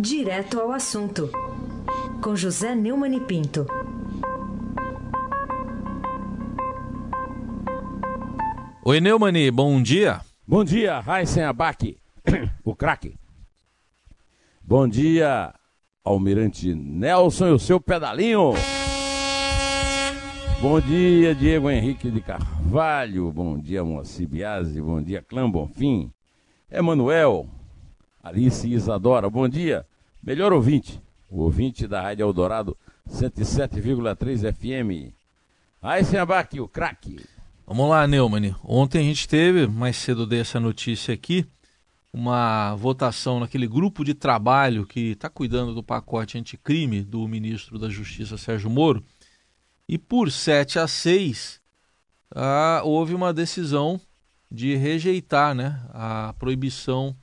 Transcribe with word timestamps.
Direto 0.00 0.60
ao 0.60 0.70
assunto, 0.70 1.28
com 2.22 2.36
José 2.36 2.72
Neumann 2.72 3.16
e 3.16 3.20
Pinto. 3.20 3.66
Oi, 8.84 9.00
Neumani, 9.00 9.50
bom 9.50 9.82
dia. 9.82 10.20
Bom 10.46 10.62
dia, 10.62 11.00
Raíssen 11.00 11.42
Abac, 11.42 11.98
o 12.64 12.76
craque. 12.76 13.16
Bom 14.62 14.86
dia, 14.86 15.52
Almirante 16.04 16.72
Nelson 16.76 17.48
e 17.48 17.52
o 17.52 17.58
seu 17.58 17.80
pedalinho. 17.80 18.52
Bom 20.62 20.80
dia, 20.80 21.34
Diego 21.34 21.68
Henrique 21.68 22.08
de 22.08 22.20
Carvalho. 22.20 23.32
Bom 23.32 23.58
dia, 23.58 23.82
Moacir 23.82 24.28
Biasi. 24.28 24.80
Bom 24.80 25.02
dia, 25.02 25.22
Clã 25.22 25.50
Bonfim. 25.50 26.12
Emanuel, 26.70 27.48
Alice 28.22 28.68
Isadora. 28.68 29.30
Bom 29.30 29.48
dia, 29.48 29.86
melhor 30.22 30.52
ouvinte. 30.52 31.00
O 31.28 31.42
ouvinte 31.42 31.86
da 31.86 32.00
Rádio 32.00 32.24
Eldorado 32.24 32.76
107,3 33.08 34.52
FM. 34.52 35.14
Raíssen 35.82 36.18
Abac, 36.18 36.58
o 36.60 36.68
craque. 36.68 37.24
Vamos 37.66 37.88
lá, 37.88 38.06
Neumann. 38.06 38.54
Ontem 38.64 38.98
a 39.00 39.02
gente 39.02 39.28
teve, 39.28 39.66
mais 39.66 39.96
cedo 39.96 40.26
dessa 40.26 40.58
notícia 40.58 41.12
aqui, 41.12 41.46
uma 42.12 42.74
votação 42.76 43.38
naquele 43.40 43.66
grupo 43.66 44.04
de 44.04 44.14
trabalho 44.14 44.86
que 44.86 45.12
está 45.12 45.28
cuidando 45.28 45.74
do 45.74 45.82
pacote 45.82 46.38
anticrime 46.38 47.02
do 47.02 47.26
ministro 47.28 47.78
da 47.78 47.88
Justiça, 47.88 48.38
Sérgio 48.38 48.70
Moro. 48.70 49.04
E 49.88 49.98
por 49.98 50.30
7 50.32 50.78
a 50.78 50.88
6, 50.88 51.60
ah, 52.34 52.80
houve 52.84 53.14
uma 53.14 53.32
decisão 53.32 54.00
de 54.50 54.74
rejeitar 54.74 55.54
né, 55.54 55.80
a 55.90 56.34
proibição, 56.38 57.14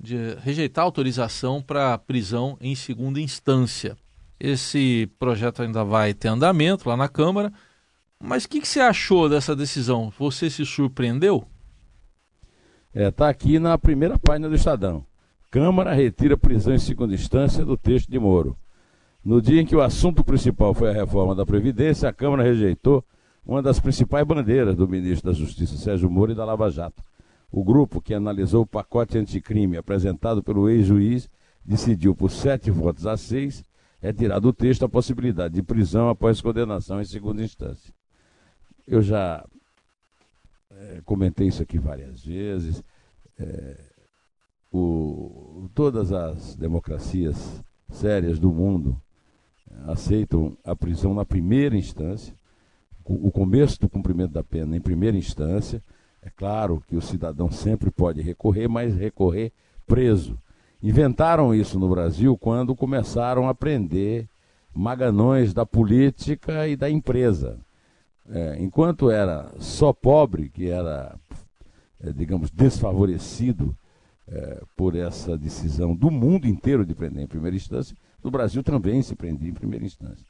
de 0.00 0.34
rejeitar 0.36 0.84
autorização 0.84 1.62
para 1.62 1.98
prisão 1.98 2.56
em 2.60 2.74
segunda 2.74 3.20
instância. 3.20 3.96
Esse 4.38 5.10
projeto 5.18 5.62
ainda 5.62 5.84
vai 5.84 6.14
ter 6.14 6.28
andamento 6.28 6.88
lá 6.88 6.96
na 6.96 7.08
Câmara 7.08 7.52
mas 8.20 8.44
o 8.44 8.48
que, 8.48 8.60
que, 8.60 8.68
você 8.68 8.80
achou 8.80 9.28
dessa 9.28 9.54
decisão? 9.54 10.12
Você 10.18 10.50
se 10.50 10.66
surpreendeu? 10.66 11.44
É, 12.92 13.10
tá 13.10 13.28
aqui 13.28 13.58
na 13.58 13.78
primeira 13.78 14.18
página 14.18 14.48
do 14.48 14.56
Estadão. 14.56 15.04
Câmara 15.50 15.94
retira 15.94 16.36
prisão 16.36 16.74
em 16.74 16.78
segunda 16.78 17.14
instância 17.14 17.64
do 17.64 17.76
texto 17.76 18.10
de 18.10 18.18
Moro. 18.18 18.56
No 19.24 19.40
dia 19.40 19.60
em 19.60 19.66
que 19.66 19.76
o 19.76 19.80
assunto 19.80 20.24
principal 20.24 20.74
foi 20.74 20.90
a 20.90 20.92
reforma 20.92 21.34
da 21.34 21.46
Previdência, 21.46 22.08
a 22.08 22.12
Câmara 22.12 22.42
rejeitou 22.42 23.04
uma 23.46 23.62
das 23.62 23.78
principais 23.78 24.26
bandeiras 24.26 24.74
do 24.74 24.88
ministro 24.88 25.30
da 25.30 25.36
Justiça, 25.36 25.76
Sérgio 25.76 26.10
Moro, 26.10 26.32
e 26.32 26.34
da 26.34 26.44
Lava 26.44 26.70
Jato. 26.70 27.02
O 27.50 27.64
grupo 27.64 28.00
que 28.00 28.12
analisou 28.12 28.62
o 28.62 28.66
pacote 28.66 29.16
anticrime 29.16 29.76
apresentado 29.76 30.42
pelo 30.42 30.68
ex-juiz 30.68 31.28
decidiu 31.64 32.14
por 32.14 32.30
sete 32.30 32.70
votos 32.70 33.06
a 33.06 33.16
seis 33.16 33.64
retirar 34.00 34.38
do 34.38 34.52
texto 34.52 34.84
a 34.84 34.88
possibilidade 34.88 35.54
de 35.54 35.62
prisão 35.62 36.08
após 36.08 36.40
condenação 36.40 37.00
em 37.00 37.04
segunda 37.04 37.42
instância. 37.42 37.92
Eu 38.86 39.02
já 39.02 39.44
é, 40.70 41.00
comentei 41.04 41.48
isso 41.48 41.62
aqui 41.62 41.78
várias 41.78 42.24
vezes. 42.24 42.82
É, 43.38 43.76
o, 44.70 45.68
todas 45.74 46.12
as 46.12 46.54
democracias 46.54 47.62
sérias 47.90 48.38
do 48.38 48.52
mundo 48.52 49.00
aceitam 49.86 50.56
a 50.64 50.76
prisão 50.76 51.14
na 51.14 51.24
primeira 51.24 51.76
instância, 51.76 52.34
o 53.04 53.30
começo 53.30 53.80
do 53.80 53.88
cumprimento 53.88 54.32
da 54.32 54.44
pena 54.44 54.76
em 54.76 54.80
primeira 54.80 55.16
instância. 55.16 55.82
É 56.22 56.30
claro 56.30 56.82
que 56.86 56.96
o 56.96 57.02
cidadão 57.02 57.50
sempre 57.50 57.90
pode 57.90 58.20
recorrer, 58.20 58.68
mas 58.68 58.94
recorrer 58.94 59.52
preso. 59.86 60.38
Inventaram 60.82 61.54
isso 61.54 61.78
no 61.78 61.88
Brasil 61.88 62.36
quando 62.36 62.74
começaram 62.74 63.48
a 63.48 63.54
prender 63.54 64.28
maganões 64.74 65.52
da 65.52 65.66
política 65.66 66.68
e 66.68 66.76
da 66.76 66.88
empresa. 66.88 67.58
É, 68.30 68.56
enquanto 68.60 69.10
era 69.10 69.50
só 69.58 69.92
pobre, 69.92 70.50
que 70.50 70.68
era, 70.68 71.18
é, 72.00 72.12
digamos, 72.12 72.50
desfavorecido 72.50 73.74
é, 74.28 74.62
por 74.76 74.94
essa 74.94 75.36
decisão 75.36 75.96
do 75.96 76.10
mundo 76.10 76.46
inteiro 76.46 76.84
de 76.84 76.94
prender 76.94 77.24
em 77.24 77.28
primeira 77.28 77.56
instância, 77.56 77.96
no 78.22 78.30
Brasil 78.30 78.62
também 78.62 79.02
se 79.02 79.16
prendia 79.16 79.48
em 79.48 79.54
primeira 79.54 79.84
instância. 79.84 80.26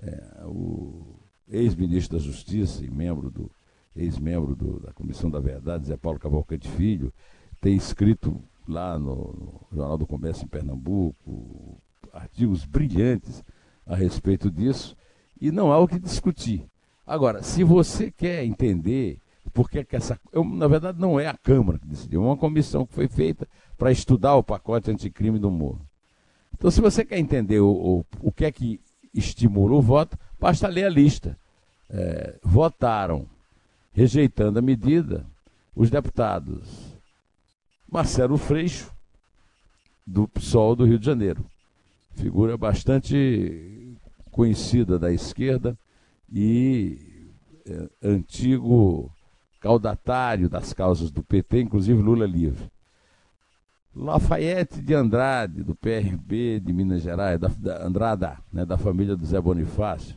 É, 0.00 0.44
o 0.44 1.16
ex-ministro 1.48 2.18
da 2.18 2.22
Justiça 2.22 2.84
e 2.84 2.90
membro 2.90 3.30
do 3.30 3.50
ex-membro 3.98 4.80
da 4.80 4.92
Comissão 4.92 5.30
da 5.30 5.40
Verdade, 5.40 5.86
Zé 5.86 5.96
Paulo 5.96 6.18
Cavalcante 6.18 6.68
Filho, 6.70 7.12
tem 7.60 7.76
escrito 7.76 8.42
lá 8.66 8.98
no, 8.98 9.32
no 9.70 9.76
Jornal 9.76 9.98
do 9.98 10.06
Comércio 10.06 10.44
em 10.44 10.48
Pernambuco 10.48 11.80
artigos 12.12 12.64
brilhantes 12.64 13.42
a 13.86 13.94
respeito 13.94 14.50
disso 14.50 14.96
e 15.40 15.50
não 15.50 15.72
há 15.72 15.78
o 15.78 15.88
que 15.88 15.98
discutir. 15.98 16.66
Agora, 17.06 17.42
se 17.42 17.64
você 17.64 18.10
quer 18.10 18.44
entender 18.44 19.20
por 19.52 19.70
que 19.70 19.84
essa. 19.90 20.20
Eu, 20.32 20.44
na 20.44 20.68
verdade, 20.68 21.00
não 21.00 21.18
é 21.18 21.26
a 21.26 21.36
Câmara 21.36 21.78
que 21.78 21.86
decidiu, 21.86 22.22
é 22.22 22.26
uma 22.26 22.36
comissão 22.36 22.86
que 22.86 22.94
foi 22.94 23.08
feita 23.08 23.48
para 23.76 23.90
estudar 23.90 24.36
o 24.36 24.42
pacote 24.42 24.90
anticrime 24.90 25.38
do 25.38 25.50
Moro. 25.50 25.80
Então, 26.54 26.70
se 26.70 26.80
você 26.80 27.04
quer 27.04 27.18
entender 27.18 27.60
o, 27.60 27.70
o, 27.70 28.04
o 28.20 28.32
que 28.32 28.44
é 28.44 28.52
que 28.52 28.80
estimulou 29.14 29.78
o 29.78 29.82
voto, 29.82 30.18
basta 30.38 30.68
ler 30.68 30.84
a 30.84 30.90
lista. 30.90 31.38
É, 31.90 32.38
votaram 32.42 33.26
rejeitando 33.92 34.58
a 34.58 34.62
medida 34.62 35.26
os 35.74 35.90
deputados 35.90 36.98
Marcelo 37.90 38.36
Freixo, 38.36 38.92
do 40.06 40.28
PSOL 40.28 40.76
do 40.76 40.84
Rio 40.84 40.98
de 40.98 41.06
Janeiro, 41.06 41.44
figura 42.14 42.56
bastante 42.56 43.96
conhecida 44.30 44.98
da 44.98 45.12
esquerda, 45.12 45.78
e 46.30 47.30
é, 47.66 48.08
antigo 48.08 49.10
caudatário 49.60 50.48
das 50.48 50.72
causas 50.72 51.10
do 51.10 51.22
PT, 51.22 51.62
inclusive 51.62 52.00
Lula 52.00 52.26
livre. 52.26 52.70
Lafayette 53.94 54.80
de 54.80 54.94
Andrade, 54.94 55.62
do 55.62 55.74
PRB 55.74 56.60
de 56.60 56.72
Minas 56.72 57.02
Gerais, 57.02 57.40
da, 57.40 57.48
da 57.48 57.86
Andrada, 57.86 58.38
né, 58.52 58.64
da 58.64 58.78
família 58.78 59.16
do 59.16 59.26
Zé 59.26 59.40
Bonifácio. 59.40 60.16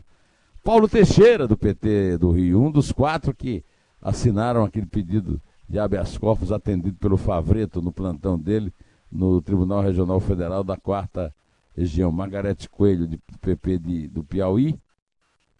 Paulo 0.63 0.87
Teixeira, 0.87 1.47
do 1.47 1.57
PT 1.57 2.19
do 2.19 2.29
Rio, 2.29 2.61
um 2.61 2.71
dos 2.71 2.91
quatro 2.91 3.33
que 3.33 3.63
assinaram 3.99 4.63
aquele 4.63 4.85
pedido 4.85 5.41
de 5.67 5.79
habeas 5.79 6.17
corpus 6.19 6.51
atendido 6.51 6.95
pelo 6.97 7.17
Favreto 7.17 7.81
no 7.81 7.91
plantão 7.91 8.37
dele 8.37 8.71
no 9.11 9.41
Tribunal 9.41 9.81
Regional 9.81 10.19
Federal 10.19 10.63
da 10.63 10.77
Quarta 10.77 11.33
Região. 11.75 12.11
Margarete 12.11 12.69
Coelho, 12.69 13.07
do 13.07 13.17
PP 13.41 13.79
de, 13.79 14.07
do 14.07 14.23
Piauí, 14.23 14.77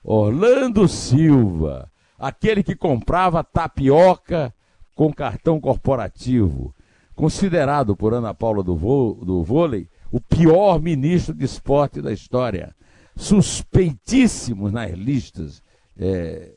Orlando 0.03 0.87
Silva, 0.87 1.91
aquele 2.17 2.61
que 2.61 2.75
comprava 2.75 3.43
tapioca 3.43 4.53
com 4.93 5.11
cartão 5.11 5.59
corporativo, 5.59 6.75
considerado 7.15 7.95
por 7.95 8.13
Ana 8.13 8.35
Paula 8.35 8.61
do, 8.61 8.75
do 8.75 9.43
vôlei 9.43 9.89
o 10.11 10.21
pior 10.21 10.79
ministro 10.79 11.33
de 11.33 11.45
esporte 11.45 12.01
da 12.01 12.11
história, 12.11 12.75
suspeitíssimo 13.15 14.69
nas 14.69 14.91
listas 14.91 15.61
é, 15.97 16.53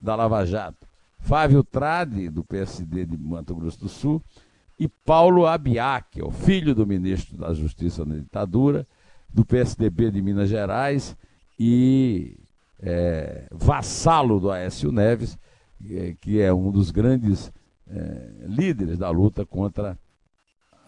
da 0.00 0.14
Lava 0.14 0.44
Jato. 0.44 0.86
Fábio 1.20 1.62
Trade, 1.62 2.28
do 2.28 2.42
PSD 2.42 3.06
de 3.06 3.16
Mato 3.16 3.54
Grosso 3.54 3.78
do 3.78 3.88
Sul, 3.88 4.22
e 4.78 4.88
Paulo 4.88 5.46
Abiac, 5.46 6.20
o 6.20 6.30
filho 6.30 6.74
do 6.74 6.84
ministro 6.84 7.36
da 7.36 7.54
Justiça 7.54 8.04
na 8.04 8.16
ditadura, 8.16 8.86
do 9.28 9.44
PSDB 9.44 10.10
de 10.10 10.20
Minas 10.20 10.48
Gerais 10.48 11.16
e 11.58 12.36
é, 12.80 13.46
vassalo 13.52 14.40
do 14.40 14.50
Aécio 14.50 14.90
Neves, 14.90 15.38
é, 15.88 16.14
que 16.20 16.40
é 16.40 16.52
um 16.52 16.70
dos 16.70 16.90
grandes 16.90 17.52
é, 17.88 18.46
líderes 18.46 18.98
da 18.98 19.08
luta 19.10 19.46
contra 19.46 19.96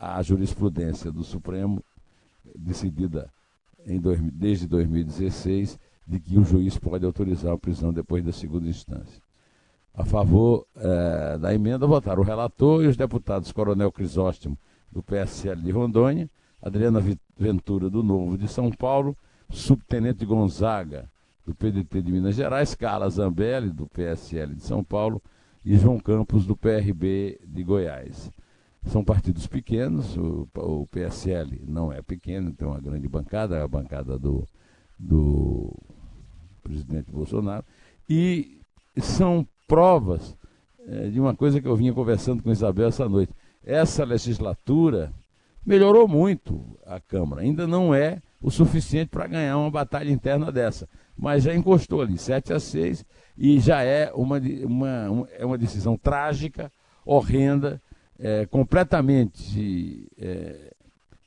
a 0.00 0.20
jurisprudência 0.22 1.12
do 1.12 1.22
Supremo, 1.22 1.82
decidida 2.56 3.30
dois, 4.00 4.20
desde 4.32 4.66
2016, 4.66 5.78
de 6.06 6.20
que 6.20 6.38
o 6.38 6.44
juiz 6.44 6.76
pode 6.78 7.04
autorizar 7.04 7.52
a 7.52 7.58
prisão 7.58 7.92
depois 7.92 8.24
da 8.24 8.32
segunda 8.32 8.68
instância. 8.68 9.22
A 9.94 10.04
favor 10.04 10.66
é, 10.76 11.38
da 11.38 11.54
emenda 11.54 11.86
votaram 11.86 12.22
o 12.22 12.24
relator 12.24 12.82
e 12.82 12.88
os 12.88 12.96
deputados 12.96 13.52
Coronel 13.52 13.92
Crisóstomo, 13.92 14.58
do 14.90 15.02
PSL 15.02 15.62
de 15.62 15.70
Rondônia, 15.70 16.28
Adriana 16.60 17.02
Ventura, 17.36 17.90
do 17.90 18.02
Novo 18.02 18.36
de 18.38 18.48
São 18.48 18.70
Paulo, 18.70 19.16
Subtenente 19.50 20.24
Gonzaga, 20.24 21.10
do 21.46 21.54
PDT 21.54 22.02
de 22.02 22.10
Minas 22.10 22.34
Gerais, 22.34 22.74
Carla 22.74 23.08
Zambelli, 23.10 23.70
do 23.70 23.86
PSL 23.86 24.54
de 24.54 24.62
São 24.62 24.82
Paulo, 24.82 25.22
e 25.64 25.76
João 25.76 25.98
Campos, 25.98 26.46
do 26.46 26.56
PRB 26.56 27.40
de 27.44 27.62
Goiás. 27.62 28.30
São 28.86 29.02
partidos 29.02 29.46
pequenos, 29.46 30.16
o, 30.16 30.48
o 30.54 30.86
PSL 30.86 31.62
não 31.66 31.92
é 31.92 32.02
pequeno, 32.02 32.52
tem 32.52 32.68
uma 32.68 32.80
grande 32.80 33.08
bancada, 33.08 33.62
a 33.62 33.68
bancada 33.68 34.18
do, 34.18 34.46
do 34.98 35.74
presidente 36.62 37.10
Bolsonaro, 37.10 37.64
e 38.08 38.60
são 38.98 39.46
provas 39.66 40.36
é, 40.86 41.08
de 41.08 41.18
uma 41.18 41.34
coisa 41.34 41.60
que 41.60 41.66
eu 41.66 41.76
vinha 41.76 41.92
conversando 41.92 42.42
com 42.42 42.50
Isabel 42.50 42.88
essa 42.88 43.08
noite. 43.08 43.32
Essa 43.64 44.04
legislatura 44.04 45.12
melhorou 45.64 46.06
muito 46.06 46.62
a 46.84 47.00
Câmara. 47.00 47.42
Ainda 47.42 47.66
não 47.66 47.94
é 47.94 48.20
o 48.40 48.50
suficiente 48.50 49.08
para 49.08 49.26
ganhar 49.26 49.56
uma 49.56 49.70
batalha 49.70 50.10
interna 50.10 50.52
dessa, 50.52 50.86
mas 51.16 51.44
já 51.44 51.54
encostou 51.54 52.02
ali, 52.02 52.18
7 52.18 52.52
a 52.52 52.60
6, 52.60 53.04
e 53.38 53.58
já 53.58 53.82
é 53.82 54.12
uma, 54.12 54.38
uma, 54.38 55.28
é 55.38 55.46
uma 55.46 55.56
decisão 55.56 55.96
trágica, 55.96 56.70
horrenda, 57.06 57.80
é, 58.18 58.46
completamente 58.46 60.06
é, 60.18 60.72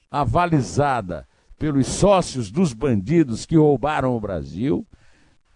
avalizada 0.09 1.27
pelos 1.57 1.87
sócios 1.87 2.51
dos 2.51 2.73
bandidos 2.73 3.45
que 3.45 3.57
roubaram 3.57 4.15
o 4.15 4.19
Brasil, 4.19 4.85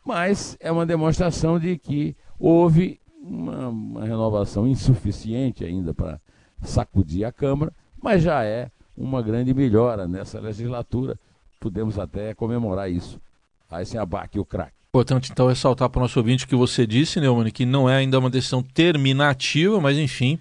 mas 0.06 0.58
é 0.60 0.72
uma 0.72 0.86
demonstração 0.86 1.60
de 1.60 1.78
que 1.78 2.16
houve 2.40 3.00
uma, 3.22 3.70
uma 3.70 4.06
renovação 4.06 4.68
insuficiente 4.68 5.64
ainda 5.64 5.94
para 5.94 6.20
sacudir 6.62 7.24
a 7.24 7.32
Câmara, 7.32 7.72
mas 8.02 8.24
já 8.24 8.44
é 8.44 8.72
uma 8.98 9.22
grande 9.22 9.54
melhora 9.54 10.08
nessa 10.08 10.40
legislatura. 10.40 11.18
Podemos 11.60 12.00
até 12.00 12.34
comemorar 12.34 12.90
isso. 12.92 13.22
Aí 13.70 13.86
sem 13.86 14.00
abaque 14.00 14.40
o 14.40 14.46
craque. 14.46 14.74
Importante 14.90 15.32
então 15.32 15.48
ressaltar 15.48 15.90
para 15.90 16.00
o 16.00 16.02
nosso 16.02 16.20
ouvinte 16.20 16.46
que 16.46 16.56
você 16.56 16.86
disse, 16.86 17.22
Neumann, 17.22 17.50
que 17.50 17.66
não 17.66 17.90
é 17.90 17.98
ainda 17.98 18.20
uma 18.20 18.30
decisão 18.30 18.62
terminativa, 18.62 19.80
mas 19.80 19.98
enfim. 19.98 20.38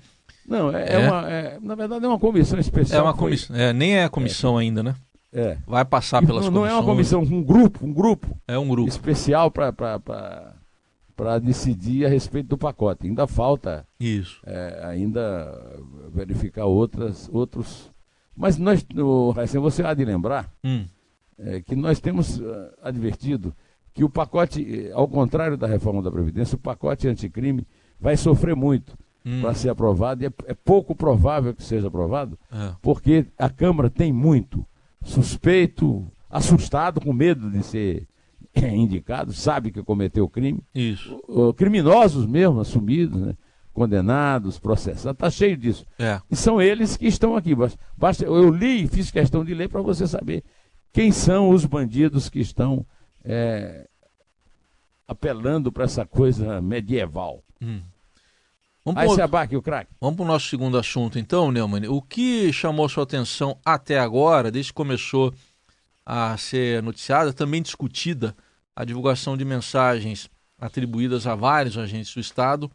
Não, 0.50 0.76
é, 0.76 0.82
é. 0.82 0.92
é 0.94 0.98
uma. 0.98 1.30
É, 1.30 1.58
na 1.62 1.74
verdade 1.76 2.04
é 2.04 2.08
uma 2.08 2.18
comissão 2.18 2.58
especial. 2.58 3.00
É 3.00 3.02
uma 3.04 3.14
comissão. 3.14 3.54
É, 3.54 3.72
nem 3.72 3.96
é 3.96 4.04
a 4.04 4.08
comissão 4.08 4.58
é. 4.58 4.62
ainda, 4.64 4.82
né? 4.82 4.96
É. 5.32 5.56
Vai 5.64 5.84
passar 5.84 6.26
pelas 6.26 6.46
não, 6.46 6.50
não 6.50 6.66
é 6.66 6.72
uma 6.72 6.82
comissão, 6.82 7.22
um 7.22 7.40
grupo, 7.40 7.86
um 7.86 7.92
grupo. 7.92 8.36
É 8.48 8.58
um 8.58 8.68
grupo. 8.68 8.88
Especial 8.88 9.48
para 9.48 11.38
decidir 11.40 12.04
a 12.04 12.08
respeito 12.08 12.48
do 12.48 12.58
pacote. 12.58 13.06
Ainda 13.06 13.28
falta 13.28 13.86
isso, 14.00 14.40
é, 14.44 14.80
ainda 14.86 15.56
verificar 16.12 16.64
outras, 16.64 17.30
outros. 17.32 17.92
Mas 18.36 18.58
nós, 18.58 18.84
o, 18.96 19.32
você 19.60 19.84
há 19.84 19.94
de 19.94 20.04
lembrar 20.04 20.50
hum. 20.64 20.84
que 21.64 21.76
nós 21.76 22.00
temos 22.00 22.40
uh, 22.40 22.72
advertido 22.82 23.54
que 23.94 24.02
o 24.02 24.10
pacote, 24.10 24.90
ao 24.94 25.06
contrário 25.06 25.56
da 25.56 25.68
reforma 25.68 26.02
da 26.02 26.10
Previdência, 26.10 26.56
o 26.56 26.60
pacote 26.60 27.06
anticrime 27.06 27.64
vai 28.00 28.16
sofrer 28.16 28.56
muito 28.56 28.96
hum. 29.24 29.40
para 29.40 29.54
ser 29.54 29.68
aprovado, 29.68 30.22
e 30.22 30.26
é, 30.26 30.32
é, 30.46 30.54
pouco 30.54 30.94
provável 30.94 31.54
que 31.54 31.62
seja 31.62 31.88
aprovado, 31.88 32.38
é. 32.52 32.72
porque 32.80 33.26
a 33.38 33.48
Câmara 33.48 33.90
tem 33.90 34.12
muito 34.12 34.64
suspeito, 35.02 36.06
assustado, 36.28 37.00
com 37.00 37.12
medo 37.12 37.50
de 37.50 37.62
ser 37.62 38.06
indicado, 38.54 39.32
sabe 39.32 39.70
que 39.70 39.82
cometeu 39.82 40.28
crime. 40.28 40.62
Isso. 40.74 41.20
Criminosos 41.56 42.26
mesmo, 42.26 42.60
assumidos, 42.60 43.20
né? 43.20 43.34
condenados, 43.72 44.58
processados, 44.58 45.14
está 45.16 45.30
cheio 45.30 45.56
disso. 45.56 45.86
É. 45.98 46.20
E 46.30 46.36
são 46.36 46.60
eles 46.60 46.96
que 46.96 47.06
estão 47.06 47.36
aqui. 47.36 47.54
Basta, 47.96 48.24
eu 48.24 48.50
li 48.50 48.84
e 48.84 48.88
fiz 48.88 49.10
questão 49.10 49.44
de 49.44 49.54
ler 49.54 49.68
para 49.68 49.80
você 49.80 50.06
saber 50.06 50.42
quem 50.92 51.12
são 51.12 51.50
os 51.50 51.64
bandidos 51.64 52.28
que 52.28 52.40
estão 52.40 52.84
é, 53.24 53.88
apelando 55.06 55.70
para 55.70 55.84
essa 55.84 56.04
coisa 56.04 56.60
medieval. 56.60 57.42
Hum. 57.60 57.80
Vamos 58.84 59.02
Aí 59.02 59.10
se 59.10 59.20
abaque 59.20 59.56
o 59.56 59.62
craque. 59.62 59.92
Vamos 60.00 60.16
para 60.16 60.24
o 60.24 60.28
nosso 60.28 60.48
segundo 60.48 60.78
assunto, 60.78 61.18
então, 61.18 61.50
Neumann. 61.52 61.86
O 61.88 62.00
que 62.00 62.52
chamou 62.52 62.88
sua 62.88 63.04
atenção 63.04 63.58
até 63.64 63.98
agora, 63.98 64.50
desde 64.50 64.72
que 64.72 64.76
começou 64.76 65.34
a 66.04 66.36
ser 66.36 66.82
noticiada, 66.82 67.32
também 67.32 67.60
discutida 67.60 68.34
a 68.74 68.84
divulgação 68.84 69.36
de 69.36 69.44
mensagens 69.44 70.30
atribuídas 70.58 71.26
a 71.26 71.34
vários 71.34 71.76
agentes 71.76 72.14
do 72.14 72.20
Estado 72.20 72.70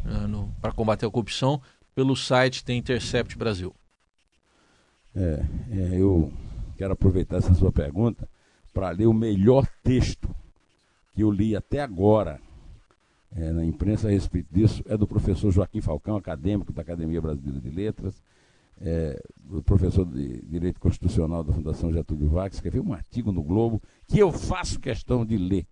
uh, 0.00 0.52
para 0.60 0.72
combater 0.72 1.06
a 1.06 1.10
corrupção 1.10 1.60
pelo 1.94 2.14
site 2.14 2.64
The 2.64 2.74
Intercept 2.74 3.36
Brasil. 3.36 3.74
É, 5.14 5.44
é, 5.72 6.00
eu 6.00 6.32
quero 6.76 6.92
aproveitar 6.92 7.38
essa 7.38 7.52
sua 7.54 7.72
pergunta 7.72 8.28
para 8.72 8.90
ler 8.90 9.06
o 9.06 9.12
melhor 9.12 9.66
texto 9.82 10.28
que 11.12 11.22
eu 11.22 11.30
li 11.30 11.56
até 11.56 11.80
agora 11.80 12.40
é, 13.34 13.52
na 13.52 13.64
imprensa 13.64 14.08
a 14.08 14.10
respeito 14.10 14.48
disso. 14.52 14.82
É 14.86 14.96
do 14.96 15.06
professor 15.06 15.50
Joaquim 15.50 15.80
Falcão, 15.80 16.16
acadêmico 16.16 16.72
da 16.72 16.82
Academia 16.82 17.20
Brasileira 17.20 17.60
de 17.60 17.70
Letras 17.70 18.22
é, 18.80 19.20
o 19.50 19.62
professor 19.62 20.04
de 20.04 20.42
Direito 20.42 20.80
Constitucional 20.80 21.42
da 21.42 21.52
Fundação 21.52 21.92
Getúlio 21.92 22.28
Vargas, 22.28 22.56
escreveu 22.56 22.84
um 22.84 22.92
artigo 22.92 23.32
no 23.32 23.42
Globo 23.42 23.82
que 24.06 24.18
eu 24.18 24.32
faço 24.32 24.78
questão 24.78 25.24
de 25.24 25.36
ler 25.36 25.66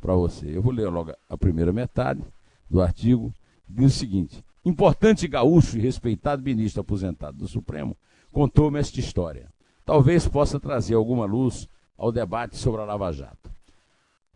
para 0.00 0.14
você. 0.14 0.56
Eu 0.56 0.62
vou 0.62 0.72
ler 0.72 0.88
logo 0.88 1.12
a 1.28 1.36
primeira 1.36 1.72
metade 1.72 2.22
do 2.68 2.80
artigo. 2.80 3.32
Diz 3.68 3.96
o 3.96 3.98
seguinte: 3.98 4.44
Importante 4.64 5.26
gaúcho 5.26 5.76
e 5.76 5.80
respeitado 5.80 6.42
ministro 6.42 6.80
aposentado 6.80 7.38
do 7.38 7.48
Supremo 7.48 7.96
contou-me 8.30 8.78
esta 8.78 9.00
história. 9.00 9.48
Talvez 9.84 10.28
possa 10.28 10.60
trazer 10.60 10.94
alguma 10.94 11.24
luz 11.24 11.68
ao 11.98 12.12
debate 12.12 12.56
sobre 12.56 12.80
a 12.80 12.84
Lava 12.84 13.12
Jato. 13.12 13.50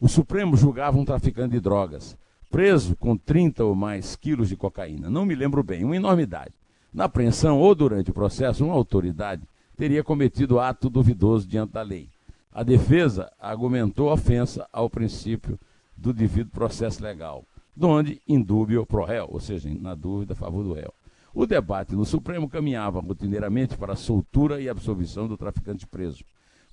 O 0.01 0.09
Supremo 0.09 0.57
julgava 0.57 0.99
um 0.99 1.05
traficante 1.05 1.53
de 1.53 1.61
drogas, 1.61 2.19
preso 2.51 2.97
com 2.97 3.17
30 3.17 3.65
ou 3.65 3.75
mais 3.75 4.17
quilos 4.17 4.49
de 4.49 4.57
cocaína. 4.57 5.11
Não 5.11 5.25
me 5.25 5.35
lembro 5.35 5.63
bem, 5.63 5.85
uma 5.85 5.97
enormidade. 5.97 6.53
Na 6.93 7.05
apreensão 7.05 7.59
ou 7.59 7.75
durante 7.75 8.11
o 8.11 8.15
processo, 8.15 8.65
uma 8.65 8.75
autoridade 8.75 9.43
teria 9.77 10.03
cometido 10.03 10.59
ato 10.59 10.89
duvidoso 10.89 11.47
diante 11.47 11.73
da 11.73 11.83
lei. 11.83 12.09
A 12.51 12.63
defesa 12.63 13.31
argumentou 13.39 14.11
ofensa 14.11 14.67
ao 14.73 14.89
princípio 14.89 15.59
do 15.95 16.13
devido 16.13 16.51
processo 16.51 17.03
legal, 17.03 17.45
donde 17.77 18.23
indúbio 18.27 18.87
pro 18.87 19.05
réu, 19.05 19.29
ou 19.31 19.41
seja, 19.41 19.69
na 19.79 19.95
dúvida 19.95 20.33
a 20.33 20.37
favor 20.37 20.65
do 20.65 20.73
réu. 20.73 20.93
O 21.35 21.45
debate 21.45 21.95
no 21.95 22.07
Supremo 22.07 22.49
caminhava 22.49 23.01
rotineiramente 23.01 23.77
para 23.77 23.93
a 23.93 23.97
soltura 23.97 24.59
e 24.59 24.71
absolvição 24.71 25.29
do 25.29 25.37
traficante 25.37 25.87
preso. 25.87 26.25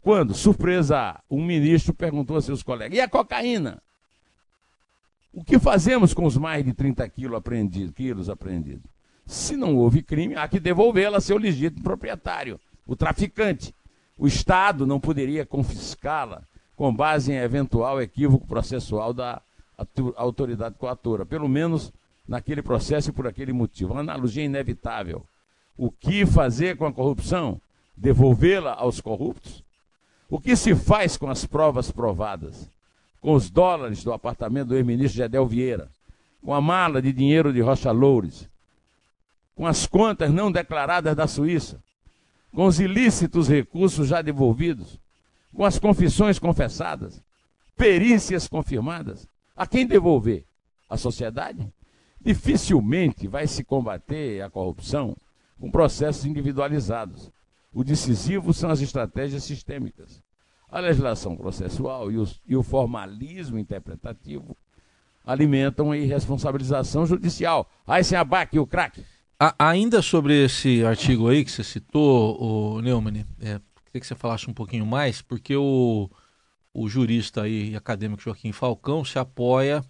Quando, 0.01 0.33
surpresa, 0.33 1.19
um 1.29 1.43
ministro 1.43 1.93
perguntou 1.93 2.37
a 2.37 2.41
seus 2.41 2.63
colegas: 2.63 2.97
e 2.97 3.01
a 3.01 3.09
cocaína? 3.09 3.81
O 5.33 5.43
que 5.43 5.57
fazemos 5.57 6.13
com 6.13 6.25
os 6.25 6.37
mais 6.37 6.63
de 6.63 6.73
30 6.73 7.09
quilos 7.09 7.37
apreendidos? 7.37 7.95
Quilos 7.95 8.29
apreendidos? 8.29 8.83
Se 9.25 9.57
não 9.57 9.75
houve 9.75 10.03
crime, 10.03 10.35
há 10.35 10.47
que 10.47 10.59
devolvê-la 10.59 11.17
a 11.17 11.21
seu 11.21 11.37
legítimo 11.37 11.83
proprietário, 11.83 12.59
o 12.85 12.95
traficante. 12.95 13.73
O 14.15 14.27
Estado 14.27 14.85
não 14.85 14.99
poderia 14.99 15.43
confiscá-la 15.43 16.43
com 16.75 16.93
base 16.93 17.31
em 17.31 17.37
eventual 17.37 17.99
equívoco 17.99 18.45
processual 18.45 19.11
da 19.11 19.41
autoridade 20.15 20.75
coatora, 20.77 21.25
pelo 21.25 21.49
menos 21.49 21.91
naquele 22.27 22.61
processo 22.61 23.09
e 23.09 23.13
por 23.13 23.25
aquele 23.25 23.53
motivo. 23.53 23.93
Uma 23.93 24.01
analogia 24.01 24.43
inevitável. 24.43 25.23
O 25.75 25.89
que 25.89 26.27
fazer 26.27 26.77
com 26.77 26.85
a 26.85 26.93
corrupção? 26.93 27.59
Devolvê-la 27.97 28.73
aos 28.73 29.01
corruptos? 29.01 29.63
O 30.29 30.39
que 30.39 30.55
se 30.55 30.75
faz 30.75 31.17
com 31.17 31.27
as 31.27 31.43
provas 31.43 31.89
provadas? 31.89 32.69
Com 33.23 33.33
os 33.33 33.49
dólares 33.49 34.03
do 34.03 34.13
apartamento 34.13 34.67
do 34.67 34.75
ex-ministro 34.75 35.17
Gedel 35.17 35.47
Vieira? 35.47 35.89
Com 36.43 36.53
a 36.53 36.61
mala 36.61 37.01
de 37.01 37.11
dinheiro 37.11 37.51
de 37.51 37.61
Rocha 37.61 37.89
Loures? 37.89 38.47
com 39.55 39.67
as 39.67 39.85
contas 39.85 40.31
não 40.31 40.51
declaradas 40.51 41.15
da 41.15 41.27
Suíça, 41.27 41.81
com 42.53 42.65
os 42.65 42.79
ilícitos 42.79 43.47
recursos 43.47 44.07
já 44.07 44.21
devolvidos, 44.21 44.99
com 45.53 45.63
as 45.63 45.77
confissões 45.77 46.39
confessadas, 46.39 47.21
perícias 47.75 48.47
confirmadas. 48.47 49.27
A 49.55 49.67
quem 49.67 49.85
devolver? 49.85 50.45
A 50.89 50.97
sociedade? 50.97 51.71
Dificilmente 52.19 53.27
vai 53.27 53.47
se 53.47 53.63
combater 53.63 54.41
a 54.41 54.49
corrupção 54.49 55.15
com 55.59 55.69
processos 55.69 56.25
individualizados. 56.25 57.31
O 57.71 57.83
decisivo 57.83 58.53
são 58.53 58.69
as 58.69 58.81
estratégias 58.81 59.43
sistêmicas. 59.43 60.21
A 60.73 60.79
legislação 60.79 61.37
processual 61.37 62.11
e, 62.11 62.17
os, 62.17 62.41
e 62.47 62.55
o 62.55 62.63
formalismo 62.63 63.59
interpretativo 63.59 64.57
alimentam 65.23 65.91
a 65.91 65.97
irresponsabilização 65.97 67.05
judicial. 67.05 67.69
Aí 67.85 68.03
se 68.03 68.15
abaque 68.15 68.57
o 68.57 68.65
craque. 68.65 69.05
Ainda 69.59 70.01
sobre 70.01 70.45
esse 70.45 70.83
artigo 70.83 71.27
aí 71.27 71.45
que 71.45 71.51
você 71.51 71.63
citou, 71.63 72.41
o 72.41 72.81
Neumann, 72.81 73.23
é, 73.39 73.61
queria 73.85 74.01
que 74.01 74.07
você 74.07 74.15
falasse 74.15 74.49
um 74.49 74.53
pouquinho 74.53 74.83
mais, 74.83 75.21
porque 75.21 75.55
o, 75.55 76.09
o 76.73 76.89
jurista 76.89 77.47
e 77.47 77.75
acadêmico 77.75 78.23
Joaquim 78.23 78.51
Falcão 78.51 79.05
se 79.05 79.19
apoia 79.19 79.85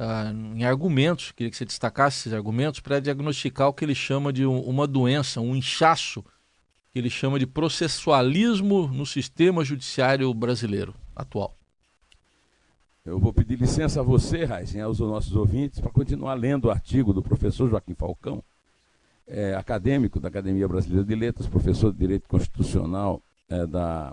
ah, 0.00 0.32
em 0.32 0.64
argumentos, 0.64 1.30
queria 1.30 1.48
que 1.48 1.56
você 1.56 1.64
destacasse 1.64 2.18
esses 2.18 2.32
argumentos, 2.32 2.80
para 2.80 2.98
diagnosticar 2.98 3.68
o 3.68 3.72
que 3.72 3.84
ele 3.84 3.94
chama 3.94 4.32
de 4.32 4.44
um, 4.44 4.58
uma 4.62 4.84
doença, 4.84 5.40
um 5.40 5.54
inchaço, 5.54 6.24
que 6.98 7.02
ele 7.02 7.10
chama 7.10 7.38
de 7.38 7.46
processualismo 7.46 8.88
no 8.88 9.06
sistema 9.06 9.64
judiciário 9.64 10.34
brasileiro 10.34 10.92
atual. 11.14 11.54
Eu 13.06 13.20
vou 13.20 13.32
pedir 13.32 13.56
licença 13.56 14.00
a 14.00 14.02
você, 14.02 14.44
Raíssen, 14.44 14.80
aos 14.80 14.98
nossos 14.98 15.36
ouvintes, 15.36 15.78
para 15.78 15.92
continuar 15.92 16.34
lendo 16.34 16.64
o 16.64 16.70
artigo 16.72 17.12
do 17.12 17.22
professor 17.22 17.70
Joaquim 17.70 17.94
Falcão, 17.94 18.42
é, 19.28 19.54
acadêmico 19.54 20.18
da 20.18 20.26
Academia 20.26 20.66
Brasileira 20.66 21.04
de 21.04 21.14
Letras, 21.14 21.46
professor 21.46 21.92
de 21.92 21.98
Direito 22.00 22.28
Constitucional 22.28 23.22
é, 23.48 23.64
da 23.64 24.12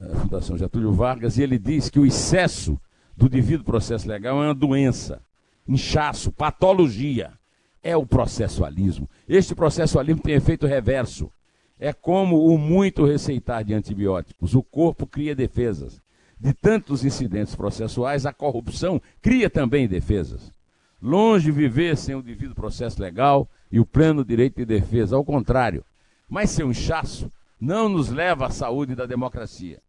é, 0.00 0.08
Fundação 0.16 0.56
Getúlio 0.56 0.94
Vargas, 0.94 1.36
e 1.36 1.42
ele 1.42 1.58
diz 1.58 1.90
que 1.90 1.98
o 1.98 2.06
excesso 2.06 2.80
do 3.14 3.28
devido 3.28 3.64
processo 3.64 4.08
legal 4.08 4.42
é 4.42 4.46
uma 4.46 4.54
doença, 4.54 5.20
inchaço, 5.68 6.32
patologia. 6.32 7.34
É 7.82 7.94
o 7.94 8.06
processualismo. 8.06 9.08
Este 9.28 9.54
processualismo 9.54 10.22
tem 10.22 10.34
efeito 10.34 10.66
reverso. 10.66 11.30
É 11.78 11.92
como 11.92 12.46
o 12.46 12.56
muito 12.56 13.04
receitar 13.04 13.62
de 13.62 13.74
antibióticos. 13.74 14.54
O 14.54 14.62
corpo 14.62 15.06
cria 15.06 15.34
defesas. 15.34 16.00
De 16.38 16.52
tantos 16.52 17.04
incidentes 17.04 17.54
processuais, 17.54 18.26
a 18.26 18.32
corrupção 18.32 19.00
cria 19.22 19.48
também 19.48 19.88
defesas. 19.88 20.52
Longe 21.00 21.50
viver 21.50 21.96
sem 21.96 22.14
o 22.14 22.22
devido 22.22 22.54
processo 22.54 23.00
legal 23.00 23.48
e 23.70 23.78
o 23.78 23.86
pleno 23.86 24.24
direito 24.24 24.56
de 24.56 24.64
defesa, 24.64 25.16
ao 25.16 25.24
contrário. 25.24 25.84
Mas 26.28 26.50
seu 26.50 26.70
inchaço 26.70 27.30
não 27.60 27.88
nos 27.88 28.10
leva 28.10 28.46
à 28.46 28.50
saúde 28.50 28.94
da 28.94 29.06
democracia. 29.06 29.80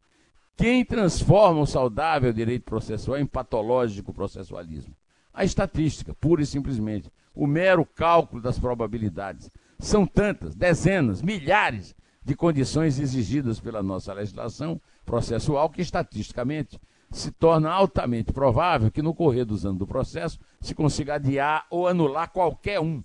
Quem 0.55 0.83
transforma 0.83 1.61
o 1.61 1.67
saudável 1.67 2.33
direito 2.33 2.63
processual 2.63 3.19
em 3.19 3.25
patológico 3.25 4.13
processualismo? 4.13 4.93
A 5.33 5.45
estatística, 5.45 6.15
pura 6.15 6.41
e 6.41 6.45
simplesmente. 6.45 7.11
O 7.35 7.45
mero 7.45 7.85
cálculo 7.85 8.41
das 8.41 8.57
probabilidades. 8.57 9.51
São 9.79 10.05
tantas, 10.05 10.55
dezenas, 10.55 11.21
milhares 11.21 11.95
de 12.23 12.35
condições 12.35 12.99
exigidas 12.99 13.59
pela 13.59 13.81
nossa 13.81 14.13
legislação 14.13 14.81
processual 15.05 15.69
que, 15.69 15.81
estatisticamente, 15.81 16.79
se 17.11 17.31
torna 17.31 17.71
altamente 17.71 18.33
provável 18.33 18.91
que, 18.91 19.01
no 19.01 19.13
correr 19.13 19.45
dos 19.45 19.65
anos 19.65 19.79
do 19.79 19.87
processo, 19.87 20.39
se 20.59 20.75
consiga 20.75 21.15
adiar 21.15 21.65
ou 21.69 21.87
anular 21.87 22.29
qualquer 22.29 22.79
um. 22.79 23.01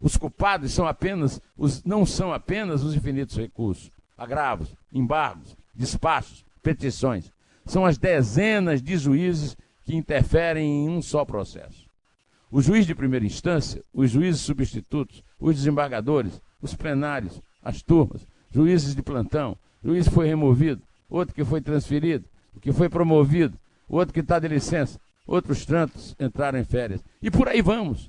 Os 0.00 0.16
culpados 0.16 0.72
são 0.72 0.86
apenas 0.86 1.40
os, 1.56 1.84
não 1.84 2.04
são 2.04 2.32
apenas 2.32 2.82
os 2.82 2.94
infinitos 2.94 3.36
recursos, 3.36 3.92
agravos, 4.18 4.74
embargos, 4.92 5.56
despachos, 5.72 6.44
petições. 6.62 7.30
São 7.64 7.86
as 7.86 7.96
dezenas 7.96 8.82
de 8.82 8.96
juízes 8.96 9.56
que 9.84 9.94
interferem 9.94 10.86
em 10.86 10.88
um 10.88 11.00
só 11.00 11.24
processo. 11.24 11.86
O 12.50 12.60
juiz 12.60 12.84
de 12.84 12.94
primeira 12.94 13.24
instância, 13.24 13.82
os 13.94 14.10
juízes 14.10 14.42
substitutos, 14.42 15.22
os 15.42 15.56
desembargadores, 15.56 16.40
os 16.62 16.72
plenários, 16.72 17.42
as 17.62 17.82
turmas, 17.82 18.26
juízes 18.52 18.94
de 18.94 19.02
plantão, 19.02 19.56
juiz 19.84 20.06
foi 20.06 20.28
removido, 20.28 20.80
outro 21.10 21.34
que 21.34 21.44
foi 21.44 21.60
transferido, 21.60 22.24
que 22.60 22.72
foi 22.72 22.88
promovido, 22.88 23.58
outro 23.88 24.14
que 24.14 24.20
está 24.20 24.38
de 24.38 24.46
licença, 24.46 25.00
outros 25.26 25.66
tantos 25.66 26.14
entraram 26.20 26.60
em 26.60 26.64
férias. 26.64 27.02
E 27.20 27.28
por 27.28 27.48
aí 27.48 27.60
vamos. 27.60 28.08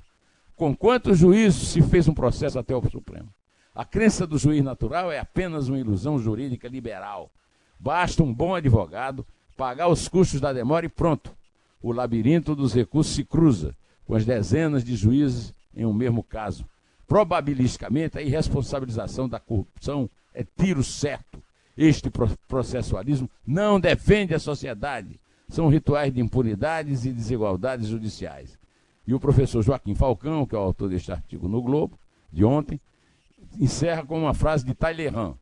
Com 0.54 0.76
quantos 0.76 1.18
juízes 1.18 1.68
se 1.68 1.82
fez 1.82 2.06
um 2.06 2.14
processo 2.14 2.56
até 2.56 2.74
o 2.74 2.88
Supremo? 2.88 3.28
A 3.74 3.84
crença 3.84 4.24
do 4.24 4.38
juiz 4.38 4.62
natural 4.62 5.10
é 5.10 5.18
apenas 5.18 5.68
uma 5.68 5.80
ilusão 5.80 6.16
jurídica 6.20 6.68
liberal. 6.68 7.28
Basta 7.80 8.22
um 8.22 8.32
bom 8.32 8.54
advogado 8.54 9.26
pagar 9.56 9.88
os 9.88 10.06
custos 10.06 10.40
da 10.40 10.52
demora 10.52 10.86
e 10.86 10.88
pronto. 10.88 11.32
O 11.82 11.90
labirinto 11.90 12.54
dos 12.54 12.72
recursos 12.72 13.12
se 13.12 13.24
cruza 13.24 13.74
com 14.06 14.14
as 14.14 14.24
dezenas 14.24 14.84
de 14.84 14.94
juízes 14.94 15.52
em 15.76 15.84
um 15.84 15.92
mesmo 15.92 16.22
caso. 16.22 16.64
Probabilisticamente, 17.06 18.18
a 18.18 18.22
irresponsabilização 18.22 19.28
da 19.28 19.38
corrupção 19.38 20.08
é 20.32 20.44
tiro 20.44 20.82
certo. 20.82 21.42
Este 21.76 22.10
processualismo 22.48 23.28
não 23.46 23.80
defende 23.80 24.34
a 24.34 24.38
sociedade. 24.38 25.20
São 25.48 25.68
rituais 25.68 26.12
de 26.12 26.20
impunidades 26.20 27.04
e 27.04 27.12
desigualdades 27.12 27.88
judiciais. 27.88 28.58
E 29.06 29.12
o 29.12 29.20
professor 29.20 29.62
Joaquim 29.62 29.94
Falcão, 29.94 30.46
que 30.46 30.54
é 30.54 30.58
o 30.58 30.62
autor 30.62 30.88
deste 30.88 31.12
artigo 31.12 31.48
no 31.48 31.60
Globo, 31.60 31.98
de 32.32 32.44
ontem, 32.44 32.80
encerra 33.60 34.04
com 34.04 34.18
uma 34.18 34.34
frase 34.34 34.64
de 34.64 34.74
Talleyrand: 34.74 35.34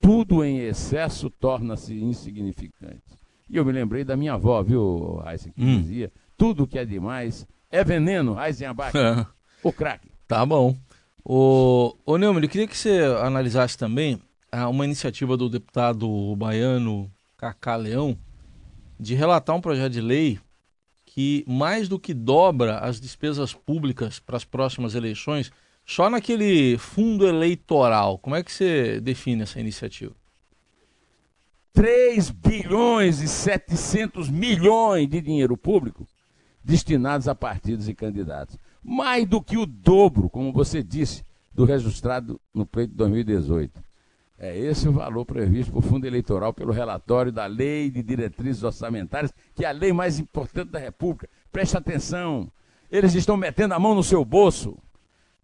Tudo 0.00 0.44
em 0.44 0.58
excesso 0.58 1.30
torna-se 1.30 1.94
insignificante. 1.94 3.02
E 3.48 3.56
eu 3.56 3.64
me 3.64 3.72
lembrei 3.72 4.02
da 4.02 4.16
minha 4.16 4.34
avó, 4.34 4.62
viu, 4.62 5.22
Heisen, 5.26 5.52
que 5.52 5.62
hum. 5.62 5.80
dizia: 5.80 6.12
Tudo 6.36 6.66
que 6.66 6.78
é 6.78 6.84
demais 6.84 7.46
é 7.70 7.84
veneno, 7.84 8.36
Heisenbach. 8.42 8.92
O 9.64 9.72
craque. 9.72 10.11
Tá 10.32 10.46
bom. 10.46 10.74
O, 11.22 11.94
o 12.06 12.16
Neumann, 12.16 12.42
eu 12.42 12.48
queria 12.48 12.66
que 12.66 12.74
você 12.74 13.00
analisasse 13.22 13.76
também 13.76 14.18
ah, 14.50 14.66
uma 14.66 14.86
iniciativa 14.86 15.36
do 15.36 15.46
deputado 15.46 16.34
baiano 16.36 17.12
Cacá 17.36 17.76
Leão 17.76 18.16
de 18.98 19.14
relatar 19.14 19.54
um 19.54 19.60
projeto 19.60 19.92
de 19.92 20.00
lei 20.00 20.40
que 21.04 21.44
mais 21.46 21.86
do 21.86 21.98
que 21.98 22.14
dobra 22.14 22.78
as 22.78 22.98
despesas 22.98 23.52
públicas 23.52 24.20
para 24.20 24.38
as 24.38 24.42
próximas 24.42 24.94
eleições 24.94 25.52
só 25.84 26.08
naquele 26.08 26.78
fundo 26.78 27.26
eleitoral. 27.26 28.16
Como 28.16 28.34
é 28.34 28.42
que 28.42 28.50
você 28.50 29.02
define 29.02 29.42
essa 29.42 29.60
iniciativa? 29.60 30.14
3 31.74 32.30
bilhões 32.30 33.20
e 33.20 33.28
700 33.28 34.30
milhões 34.30 35.10
de 35.10 35.20
dinheiro 35.20 35.58
público 35.58 36.08
destinados 36.64 37.28
a 37.28 37.34
partidos 37.34 37.86
e 37.86 37.94
candidatos. 37.94 38.56
Mais 38.82 39.26
do 39.26 39.40
que 39.40 39.56
o 39.56 39.66
dobro, 39.66 40.28
como 40.28 40.52
você 40.52 40.82
disse, 40.82 41.24
do 41.54 41.64
registrado 41.64 42.40
no 42.52 42.66
pleito 42.66 42.92
de 42.92 42.96
2018. 42.96 43.80
É 44.38 44.58
esse 44.58 44.88
o 44.88 44.92
valor 44.92 45.24
previsto 45.24 45.70
para 45.70 45.78
o 45.78 45.82
fundo 45.82 46.04
eleitoral 46.04 46.52
pelo 46.52 46.72
relatório 46.72 47.30
da 47.30 47.46
Lei 47.46 47.88
de 47.90 48.02
Diretrizes 48.02 48.64
Orçamentárias, 48.64 49.32
que 49.54 49.64
é 49.64 49.68
a 49.68 49.72
lei 49.72 49.92
mais 49.92 50.18
importante 50.18 50.70
da 50.70 50.80
República. 50.80 51.28
Preste 51.52 51.76
atenção, 51.76 52.50
eles 52.90 53.14
estão 53.14 53.36
metendo 53.36 53.74
a 53.74 53.78
mão 53.78 53.94
no 53.94 54.02
seu 54.02 54.24
bolso. 54.24 54.76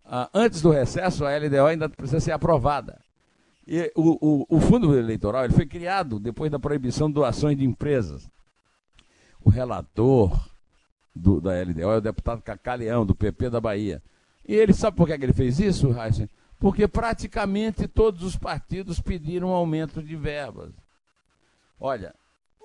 Ah, 0.04 0.28
antes 0.35 0.61
do 0.61 0.71
recesso, 0.71 1.25
a 1.25 1.37
LDO 1.37 1.66
ainda 1.66 1.88
precisa 1.88 2.18
ser 2.18 2.33
aprovada. 2.33 3.00
E 3.64 3.92
o, 3.95 4.47
o, 4.50 4.57
o 4.57 4.61
fundo 4.61 4.99
eleitoral 4.99 5.45
ele 5.45 5.52
foi 5.52 5.66
criado 5.66 6.18
depois 6.18 6.50
da 6.50 6.59
proibição 6.59 7.07
de 7.07 7.14
doações 7.14 7.57
de 7.57 7.64
empresas. 7.64 8.28
O 9.45 9.50
relator 9.50 10.48
do, 11.18 11.40
da 11.40 11.60
LDO 11.60 11.80
é 11.80 11.96
o 11.96 12.00
deputado 12.00 12.42
Cacaleão, 12.42 13.04
do 13.04 13.14
PP 13.14 13.50
da 13.50 13.60
Bahia. 13.60 14.02
E 14.46 14.54
ele 14.54 14.72
sabe 14.72 14.96
por 14.96 15.06
que, 15.06 15.12
é 15.12 15.18
que 15.18 15.25
ele 15.25 15.32
fez 15.32 15.58
isso, 15.58 15.94
Heisen? 15.98 16.28
Porque 16.58 16.88
praticamente 16.88 17.87
todos 17.87 18.22
os 18.22 18.37
partidos 18.37 19.00
pediram 19.00 19.50
aumento 19.50 20.02
de 20.02 20.16
verbas. 20.16 20.72
Olha, 21.78 22.14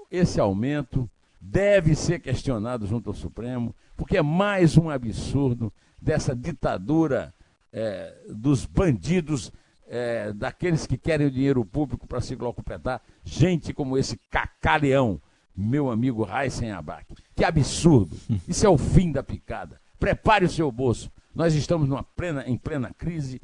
esse 0.10 0.39
aumento 0.39 1.10
deve 1.39 1.93
ser 1.93 2.19
questionado 2.19 2.88
junto 2.88 3.10
ao 3.10 3.15
Supremo, 3.15 3.75
porque 3.98 4.17
é 4.17 4.22
mais 4.22 4.77
um 4.77 4.89
absurdo 4.89 5.72
dessa 6.01 6.36
ditadura 6.36 7.33
é, 7.72 8.15
dos 8.29 8.65
bandidos, 8.65 9.51
é, 9.88 10.31
daqueles 10.33 10.88
que 10.88 10.98
querem 10.98 11.27
o 11.27 11.31
dinheiro 11.31 11.63
público 11.65 12.07
para 12.07 12.22
se 12.22 12.36
glocupedar, 12.36 13.01
gente 13.24 13.74
como 13.74 13.98
esse 13.98 14.17
cacaleão, 14.31 15.22
meu 15.55 15.89
amigo 15.89 16.24
Raíssen 16.24 16.72
Abac. 16.72 17.05
Que 17.36 17.43
absurdo! 17.43 18.15
Isso 18.48 18.65
é 18.65 18.69
o 18.69 18.77
fim 18.77 19.12
da 19.12 19.24
picada. 19.24 19.79
Prepare 20.00 20.45
o 20.45 20.50
seu 20.50 20.72
bolso. 20.72 21.12
Nós 21.33 21.53
estamos 21.55 21.88
numa 21.88 22.03
plena, 22.03 22.43
em 22.48 22.57
plena 22.57 22.93
crise, 22.93 23.41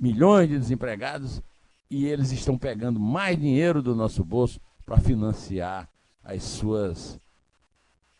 milhões 0.00 0.48
de 0.48 0.58
desempregados, 0.58 1.42
e 1.90 2.06
eles 2.06 2.32
estão 2.32 2.58
pegando 2.58 3.00
mais 3.00 3.38
dinheiro 3.38 3.82
do 3.82 3.94
nosso 3.94 4.24
bolso 4.24 4.60
para 4.84 4.98
financiar 4.98 5.88
as 6.24 6.42
suas 6.42 7.20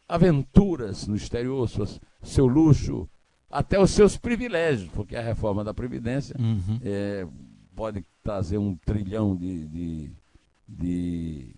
aventuras 0.08 1.06
no 1.06 1.14
exterior, 1.14 1.68
suas, 1.68 2.00
seu 2.22 2.46
luxo, 2.46 3.08
até 3.50 3.78
os 3.78 3.90
seus 3.90 4.16
privilégios, 4.16 4.90
porque 4.90 5.16
a 5.16 5.22
reforma 5.22 5.62
da 5.62 5.74
Previdência 5.74 6.36
uhum. 6.38 6.78
é, 6.82 7.26
pode 7.74 8.04
trazer 8.22 8.58
um 8.58 8.74
trilhão 8.74 9.36
de, 9.36 9.66
de, 9.66 10.10
de 10.68 11.56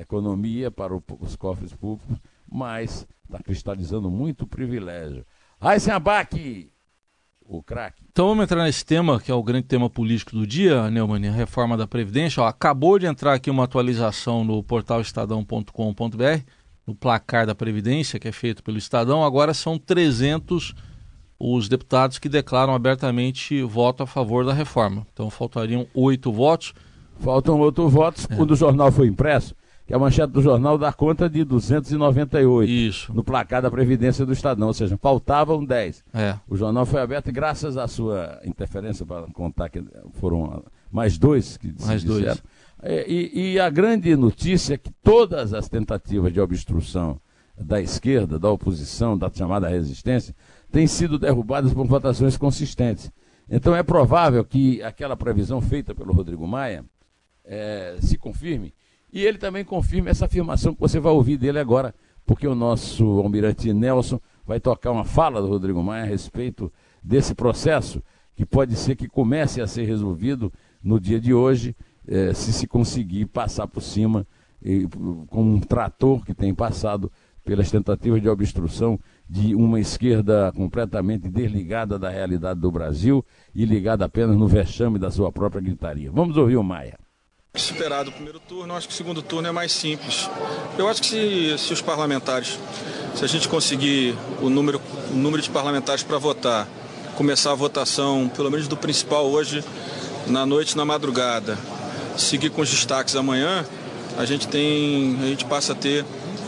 economia 0.00 0.70
para 0.70 0.94
os 0.94 1.36
cofres 1.36 1.72
públicos, 1.72 2.16
mas 2.50 3.06
está 3.24 3.42
cristalizando 3.42 4.10
muito 4.10 4.46
privilégio. 4.46 5.24
Raíssen 5.60 5.92
Abac, 5.92 6.70
o 7.44 7.62
craque. 7.62 8.02
Então 8.10 8.28
vamos 8.28 8.44
entrar 8.44 8.64
nesse 8.64 8.84
tema, 8.84 9.20
que 9.20 9.30
é 9.30 9.34
o 9.34 9.42
grande 9.42 9.66
tema 9.66 9.90
político 9.90 10.32
do 10.32 10.46
dia, 10.46 10.90
Neumann, 10.90 11.28
a 11.28 11.32
reforma 11.32 11.76
da 11.76 11.86
Previdência. 11.86 12.42
Ó, 12.42 12.46
acabou 12.46 12.98
de 12.98 13.06
entrar 13.06 13.34
aqui 13.34 13.50
uma 13.50 13.64
atualização 13.64 14.44
no 14.44 14.62
portal 14.62 15.00
estadão.com.br, 15.00 16.44
no 16.86 16.94
placar 16.94 17.46
da 17.46 17.54
Previdência, 17.54 18.18
que 18.18 18.28
é 18.28 18.32
feito 18.32 18.62
pelo 18.62 18.78
Estadão. 18.78 19.24
Agora 19.24 19.52
são 19.52 19.78
300 19.78 20.74
os 21.40 21.68
deputados 21.68 22.18
que 22.18 22.28
declaram 22.28 22.74
abertamente 22.74 23.62
voto 23.62 24.02
a 24.02 24.06
favor 24.06 24.44
da 24.44 24.52
reforma. 24.52 25.06
Então 25.12 25.30
faltariam 25.30 25.86
oito 25.94 26.30
votos. 26.30 26.74
Faltam 27.18 27.58
oito 27.60 27.88
votos. 27.88 28.26
É. 28.30 28.36
Quando 28.36 28.50
o 28.50 28.56
jornal 28.56 28.92
foi 28.92 29.08
impresso, 29.08 29.54
que 29.90 29.94
a 29.94 29.98
manchete 29.98 30.32
do 30.32 30.40
jornal 30.40 30.78
dá 30.78 30.92
conta 30.92 31.28
de 31.28 31.42
298 31.42 32.70
Isso. 32.70 33.12
no 33.12 33.24
placar 33.24 33.60
da 33.60 33.68
Previdência 33.68 34.24
do 34.24 34.32
Estadão, 34.32 34.68
ou 34.68 34.72
seja, 34.72 34.96
faltavam 34.96 35.64
10. 35.64 36.04
É. 36.14 36.36
O 36.48 36.56
jornal 36.56 36.86
foi 36.86 37.00
aberto 37.00 37.26
e 37.26 37.32
graças 37.32 37.76
à 37.76 37.88
sua 37.88 38.40
interferência, 38.44 39.04
para 39.04 39.26
contar 39.32 39.68
que 39.68 39.82
foram 40.12 40.62
mais 40.92 41.18
dois 41.18 41.56
que 41.56 41.74
mais 41.84 42.02
disseram. 42.02 42.22
Dois. 42.22 42.42
É, 42.84 43.04
e, 43.10 43.54
e 43.54 43.58
a 43.58 43.68
grande 43.68 44.14
notícia 44.14 44.74
é 44.74 44.78
que 44.78 44.92
todas 45.02 45.52
as 45.52 45.68
tentativas 45.68 46.32
de 46.32 46.40
obstrução 46.40 47.20
da 47.58 47.80
esquerda, 47.80 48.38
da 48.38 48.48
oposição, 48.48 49.18
da 49.18 49.28
chamada 49.28 49.68
resistência, 49.68 50.36
têm 50.70 50.86
sido 50.86 51.18
derrubadas 51.18 51.74
por 51.74 51.84
votações 51.88 52.36
consistentes. 52.36 53.10
Então 53.50 53.74
é 53.74 53.82
provável 53.82 54.44
que 54.44 54.80
aquela 54.84 55.16
previsão 55.16 55.60
feita 55.60 55.92
pelo 55.96 56.12
Rodrigo 56.12 56.46
Maia 56.46 56.84
é, 57.44 57.96
se 58.00 58.16
confirme 58.16 58.72
e 59.12 59.24
ele 59.24 59.38
também 59.38 59.64
confirma 59.64 60.10
essa 60.10 60.26
afirmação 60.26 60.74
que 60.74 60.80
você 60.80 61.00
vai 61.00 61.12
ouvir 61.12 61.36
dele 61.36 61.58
agora, 61.58 61.94
porque 62.24 62.46
o 62.46 62.54
nosso 62.54 63.04
almirante 63.18 63.72
Nelson 63.72 64.20
vai 64.46 64.60
tocar 64.60 64.90
uma 64.90 65.04
fala 65.04 65.40
do 65.40 65.48
Rodrigo 65.48 65.82
Maia 65.82 66.04
a 66.04 66.06
respeito 66.06 66.72
desse 67.02 67.34
processo, 67.34 68.02
que 68.36 68.44
pode 68.44 68.76
ser 68.76 68.96
que 68.96 69.08
comece 69.08 69.60
a 69.60 69.66
ser 69.66 69.84
resolvido 69.84 70.52
no 70.82 71.00
dia 71.00 71.20
de 71.20 71.34
hoje, 71.34 71.74
eh, 72.06 72.32
se 72.32 72.52
se 72.52 72.66
conseguir 72.66 73.26
passar 73.26 73.66
por 73.66 73.82
cima 73.82 74.26
eh, 74.64 74.82
com 75.28 75.42
um 75.42 75.60
trator 75.60 76.24
que 76.24 76.34
tem 76.34 76.54
passado 76.54 77.10
pelas 77.44 77.70
tentativas 77.70 78.20
de 78.20 78.28
obstrução 78.28 78.98
de 79.28 79.54
uma 79.54 79.80
esquerda 79.80 80.52
completamente 80.52 81.28
desligada 81.28 81.98
da 81.98 82.10
realidade 82.10 82.60
do 82.60 82.70
Brasil 82.70 83.24
e 83.54 83.64
ligada 83.64 84.04
apenas 84.04 84.36
no 84.36 84.46
vexame 84.46 84.98
da 84.98 85.10
sua 85.10 85.32
própria 85.32 85.60
gritaria. 85.60 86.10
Vamos 86.10 86.36
ouvir 86.36 86.56
o 86.56 86.62
Maia. 86.62 86.98
Esperado 87.52 88.10
o 88.10 88.12
primeiro 88.12 88.38
turno, 88.38 88.76
acho 88.76 88.86
que 88.86 88.94
o 88.94 88.96
segundo 88.96 89.22
turno 89.22 89.48
é 89.48 89.50
mais 89.50 89.72
simples. 89.72 90.30
Eu 90.78 90.88
acho 90.88 91.02
que 91.02 91.08
se, 91.08 91.58
se 91.58 91.72
os 91.72 91.82
parlamentares, 91.82 92.56
se 93.16 93.24
a 93.24 93.28
gente 93.28 93.48
conseguir 93.48 94.16
o 94.40 94.48
número, 94.48 94.80
o 95.10 95.16
número 95.16 95.42
de 95.42 95.50
parlamentares 95.50 96.04
para 96.04 96.16
votar, 96.16 96.68
começar 97.16 97.50
a 97.50 97.54
votação, 97.56 98.30
pelo 98.34 98.50
menos 98.52 98.68
do 98.68 98.76
principal 98.76 99.26
hoje, 99.26 99.64
na 100.28 100.46
noite, 100.46 100.76
na 100.76 100.84
madrugada, 100.84 101.58
seguir 102.16 102.50
com 102.50 102.62
os 102.62 102.70
destaques 102.70 103.16
amanhã, 103.16 103.66
a 104.16 104.24
gente 104.24 104.46
tem, 104.46 105.18
a 105.20 105.26
gente 105.26 105.44
passa 105.44 105.72
a 105.72 105.74
ter 105.74 106.04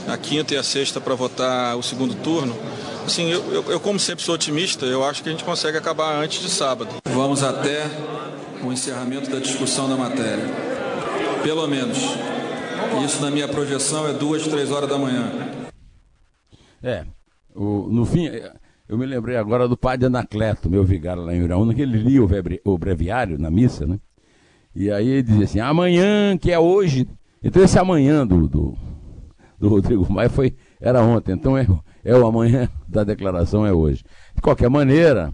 a 0.06 0.16
quinta 0.16 0.54
e 0.54 0.56
a 0.56 0.62
sexta 0.62 1.00
para 1.00 1.16
votar 1.16 1.76
o 1.76 1.82
segundo 1.82 2.14
turno. 2.14 2.56
Assim, 3.04 3.28
eu, 3.28 3.52
eu, 3.52 3.71
eu, 3.73 3.80
como 3.80 3.99
sempre 3.99 4.25
sou 4.25 4.37
otimista, 4.37 4.87
eu 4.87 5.04
acho 5.04 5.21
que 5.21 5.28
a 5.28 5.32
gente 5.32 5.42
consegue 5.42 5.76
acabar 5.76 6.14
antes 6.14 6.40
de 6.40 6.49
sábado. 6.49 6.94
Vamos 7.06 7.42
até 7.42 7.90
o 8.62 8.73
encerramento 8.73 9.28
da 9.28 9.40
discussão 9.40 9.88
da 9.88 9.97
matéria. 9.97 10.72
Pelo 11.43 11.67
menos. 11.67 11.99
Isso 13.05 13.21
na 13.23 13.31
minha 13.31 13.49
projeção 13.49 14.07
é 14.07 14.13
duas, 14.13 14.47
três 14.47 14.71
horas 14.71 14.89
da 14.89 14.99
manhã. 14.99 15.31
É, 16.83 17.05
o, 17.55 17.89
no 17.91 18.05
fim, 18.05 18.29
eu 18.89 18.99
me 18.99 19.07
lembrei 19.07 19.37
agora 19.37 19.69
do 19.69 19.77
padre 19.77 20.07
Anacleto, 20.07 20.69
meu 20.69 20.85
vigário 20.85 21.23
lá 21.23 21.35
em 21.35 21.43
Uraúna, 21.43 21.75
que 21.75 21.83
ele 21.83 21.99
lia 21.99 22.23
o, 22.23 22.29
o 22.65 22.79
breviário 22.79 23.39
na 23.39 23.51
missa, 23.51 23.87
né? 23.87 23.99
E 24.75 24.91
aí 24.91 25.09
ele 25.09 25.23
dizia 25.23 25.45
assim, 25.45 25.61
amanhã, 25.61 26.37
que 26.37 26.51
é 26.51 26.59
hoje. 26.59 27.09
Então 27.43 27.63
esse 27.63 27.79
amanhã 27.79 28.27
do, 28.27 28.49
do, 28.49 28.77
do 29.59 29.69
Rodrigo 29.69 30.11
Maia 30.13 30.31
foi, 30.31 30.55
era 30.81 31.03
ontem, 31.03 31.33
então 31.33 31.57
é, 31.57 31.67
é 32.05 32.17
o 32.17 32.27
amanhã 32.27 32.69
da 32.89 33.05
declaração, 33.05 33.67
é 33.67 33.73
hoje. 33.73 34.05
De 34.35 34.41
qualquer 34.41 34.71
maneira, 34.71 35.33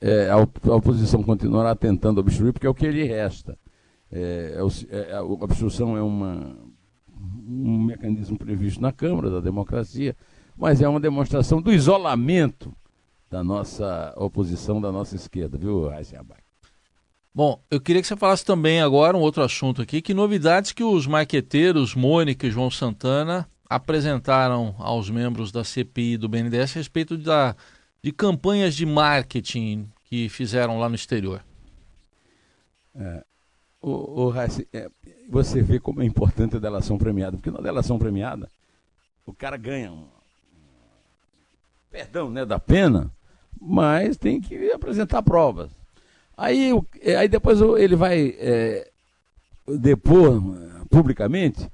é, 0.00 0.28
a, 0.28 0.34
a, 0.34 0.74
oposição 0.74 1.22
continuará 1.22 1.74
tentando 1.74 2.18
obstruir, 2.18 2.52
porque 2.52 2.66
é 2.66 2.70
o 2.70 2.74
que 2.74 2.90
lhe 2.90 3.04
resta. 3.04 3.56
É, 4.12 4.58
é, 4.90 4.96
é 5.10 5.14
a 5.14 5.22
obstrução 5.22 5.96
é 5.96 6.02
uma, 6.02 6.56
um 7.48 7.82
mecanismo 7.82 8.38
previsto 8.38 8.80
na 8.80 8.92
Câmara 8.92 9.30
da 9.30 9.40
democracia, 9.40 10.14
mas 10.56 10.82
é 10.82 10.88
uma 10.88 11.00
demonstração 11.00 11.62
do 11.62 11.72
isolamento 11.72 12.74
da 13.30 13.42
nossa 13.42 14.12
oposição, 14.16 14.80
da 14.80 14.92
nossa 14.92 15.16
esquerda, 15.16 15.56
viu, 15.56 15.88
Abac? 15.88 16.42
Bom, 17.34 17.64
eu 17.70 17.80
queria 17.80 18.02
que 18.02 18.06
você 18.06 18.14
falasse 18.14 18.44
também 18.44 18.82
agora 18.82 19.16
um 19.16 19.20
outro 19.20 19.42
assunto 19.42 19.80
aqui, 19.80 20.02
que 20.02 20.12
novidades 20.12 20.72
que 20.72 20.84
os 20.84 21.06
marqueteiros 21.06 21.94
Mônica 21.94 22.46
e 22.46 22.50
João 22.50 22.70
Santana 22.70 23.48
apresentaram 23.66 24.74
aos 24.78 25.08
membros 25.08 25.50
da 25.50 25.64
CPI 25.64 26.18
do 26.18 26.28
BNDES 26.28 26.72
a 26.72 26.78
respeito 26.78 27.16
da, 27.16 27.56
de 28.02 28.12
campanhas 28.12 28.74
de 28.74 28.84
marketing 28.84 29.88
que 30.04 30.28
fizeram 30.28 30.78
lá 30.78 30.90
no 30.90 30.94
exterior. 30.94 31.42
É, 32.94 33.24
o, 33.82 34.28
o 34.28 34.32
é, 34.72 34.88
você 35.28 35.60
vê 35.60 35.78
como 35.80 36.02
é 36.02 36.06
importante 36.06 36.56
a 36.56 36.60
delação 36.60 36.96
premiada, 36.96 37.36
porque 37.36 37.50
na 37.50 37.60
delação 37.60 37.98
premiada 37.98 38.48
o 39.26 39.32
cara 39.32 39.56
ganha 39.56 39.92
um, 39.92 40.06
perdão 41.90 42.30
né, 42.30 42.44
da 42.44 42.58
pena, 42.58 43.10
mas 43.60 44.16
tem 44.16 44.40
que 44.40 44.70
apresentar 44.72 45.22
provas. 45.22 45.70
Aí, 46.36 46.70
aí 47.18 47.28
depois 47.28 47.60
ele 47.60 47.94
vai 47.94 48.34
é, 48.38 48.90
depor 49.66 50.40
publicamente 50.88 51.70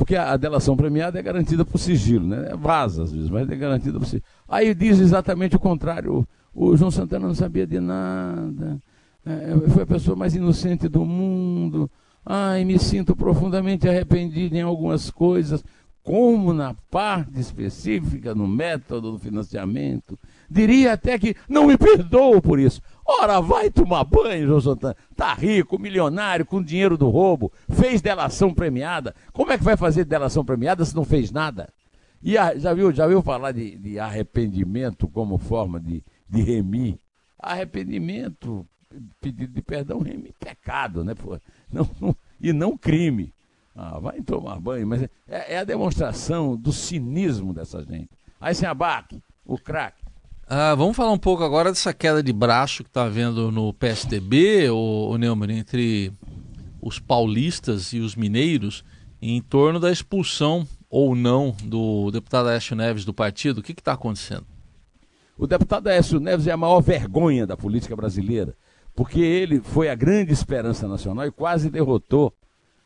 porque 0.00 0.16
a, 0.16 0.34
delação 0.38 0.78
premiada 0.78 1.18
é 1.18 1.22
garantida 1.22 1.62
por 1.62 1.76
sigilo, 1.76 2.26
né? 2.26 2.54
Vaza 2.56 3.02
às 3.02 3.12
vezes, 3.12 3.28
mas 3.28 3.46
é 3.50 3.54
garantida 3.54 3.98
por 3.98 4.06
sigilo. 4.06 4.22
Aí 4.48 4.74
diz 4.74 4.98
exatamente 4.98 5.56
o 5.56 5.60
contrário. 5.60 6.26
O, 6.54 6.70
o 6.70 6.74
João 6.74 6.90
Santana 6.90 7.26
não 7.26 7.34
sabia 7.34 7.66
de 7.66 7.78
nada. 7.78 8.78
É, 9.24 9.68
foi 9.70 9.82
a 9.82 9.86
pessoa 9.86 10.16
mais 10.16 10.34
inocente 10.34 10.88
do 10.88 11.04
mundo. 11.04 11.90
Ai, 12.24 12.64
me 12.64 12.78
sinto 12.78 13.16
profundamente 13.16 13.88
arrependido 13.88 14.56
em 14.56 14.62
algumas 14.62 15.10
coisas, 15.10 15.64
como 16.02 16.52
na 16.52 16.74
parte 16.90 17.38
específica, 17.38 18.34
no 18.34 18.46
método 18.46 19.12
do 19.12 19.18
financiamento. 19.18 20.18
Diria 20.50 20.94
até 20.94 21.18
que 21.18 21.34
não 21.48 21.66
me 21.66 21.76
perdoo 21.76 22.40
por 22.40 22.58
isso. 22.58 22.80
Ora, 23.04 23.40
vai 23.40 23.70
tomar 23.70 24.04
banho, 24.04 24.46
João 24.46 24.60
Santana. 24.60 24.96
Tá 25.16 25.34
rico, 25.34 25.78
milionário, 25.78 26.46
com 26.46 26.62
dinheiro 26.62 26.96
do 26.96 27.08
roubo, 27.08 27.52
fez 27.68 28.00
delação 28.00 28.52
premiada. 28.52 29.14
Como 29.32 29.52
é 29.52 29.58
que 29.58 29.64
vai 29.64 29.76
fazer 29.76 30.04
delação 30.04 30.44
premiada 30.44 30.84
se 30.84 30.94
não 30.94 31.04
fez 31.04 31.30
nada? 31.30 31.72
E 32.22 32.36
a, 32.36 32.56
já 32.56 32.74
viu, 32.74 32.92
já 32.92 33.06
viu 33.06 33.22
falar 33.22 33.52
de, 33.52 33.76
de 33.76 33.98
arrependimento 33.98 35.08
como 35.08 35.38
forma 35.38 35.80
de, 35.80 36.04
de 36.28 36.42
remir? 36.42 36.98
Arrependimento, 37.38 38.66
pedido 39.20 39.52
de 39.52 39.62
perdão, 39.62 40.00
remir 40.00 40.34
pecado, 40.38 41.04
né? 41.04 41.14
Pô? 41.14 41.38
Não, 41.72 41.88
não, 42.00 42.16
e 42.40 42.52
não 42.52 42.76
crime. 42.76 43.32
Ah, 43.74 43.98
vai 43.98 44.20
tomar 44.20 44.58
banho, 44.60 44.86
mas 44.86 45.02
é, 45.02 45.54
é 45.54 45.58
a 45.58 45.64
demonstração 45.64 46.56
do 46.56 46.72
cinismo 46.72 47.54
dessa 47.54 47.82
gente. 47.84 48.10
Aí 48.40 48.54
sem 48.54 48.68
abaque, 48.68 49.22
o 49.44 49.56
craque. 49.56 50.02
Ah, 50.46 50.74
vamos 50.74 50.96
falar 50.96 51.12
um 51.12 51.18
pouco 51.18 51.44
agora 51.44 51.70
dessa 51.70 51.94
queda 51.94 52.22
de 52.22 52.32
braço 52.32 52.82
que 52.82 52.90
está 52.90 53.04
havendo 53.04 53.52
no 53.52 53.72
PSDB, 53.72 54.68
o, 54.70 55.10
o 55.10 55.16
Neumann, 55.16 55.58
entre 55.58 56.12
os 56.82 56.98
paulistas 56.98 57.92
e 57.92 58.00
os 58.00 58.16
mineiros, 58.16 58.84
em 59.22 59.40
torno 59.40 59.78
da 59.78 59.92
expulsão 59.92 60.66
ou 60.88 61.14
não 61.14 61.54
do 61.62 62.10
deputado 62.10 62.48
Aécio 62.48 62.74
Neves 62.74 63.04
do 63.04 63.14
partido. 63.14 63.58
O 63.58 63.62
que 63.62 63.72
está 63.72 63.92
acontecendo? 63.92 64.46
O 65.38 65.46
deputado 65.46 65.86
Aécio 65.86 66.18
Neves 66.18 66.48
é 66.48 66.52
a 66.52 66.56
maior 66.56 66.80
vergonha 66.80 67.46
da 67.46 67.56
política 67.56 67.94
brasileira, 67.94 68.54
porque 68.94 69.20
ele 69.20 69.60
foi 69.60 69.88
a 69.88 69.94
grande 69.94 70.32
esperança 70.32 70.86
nacional 70.86 71.26
e 71.26 71.30
quase 71.30 71.70
derrotou 71.70 72.32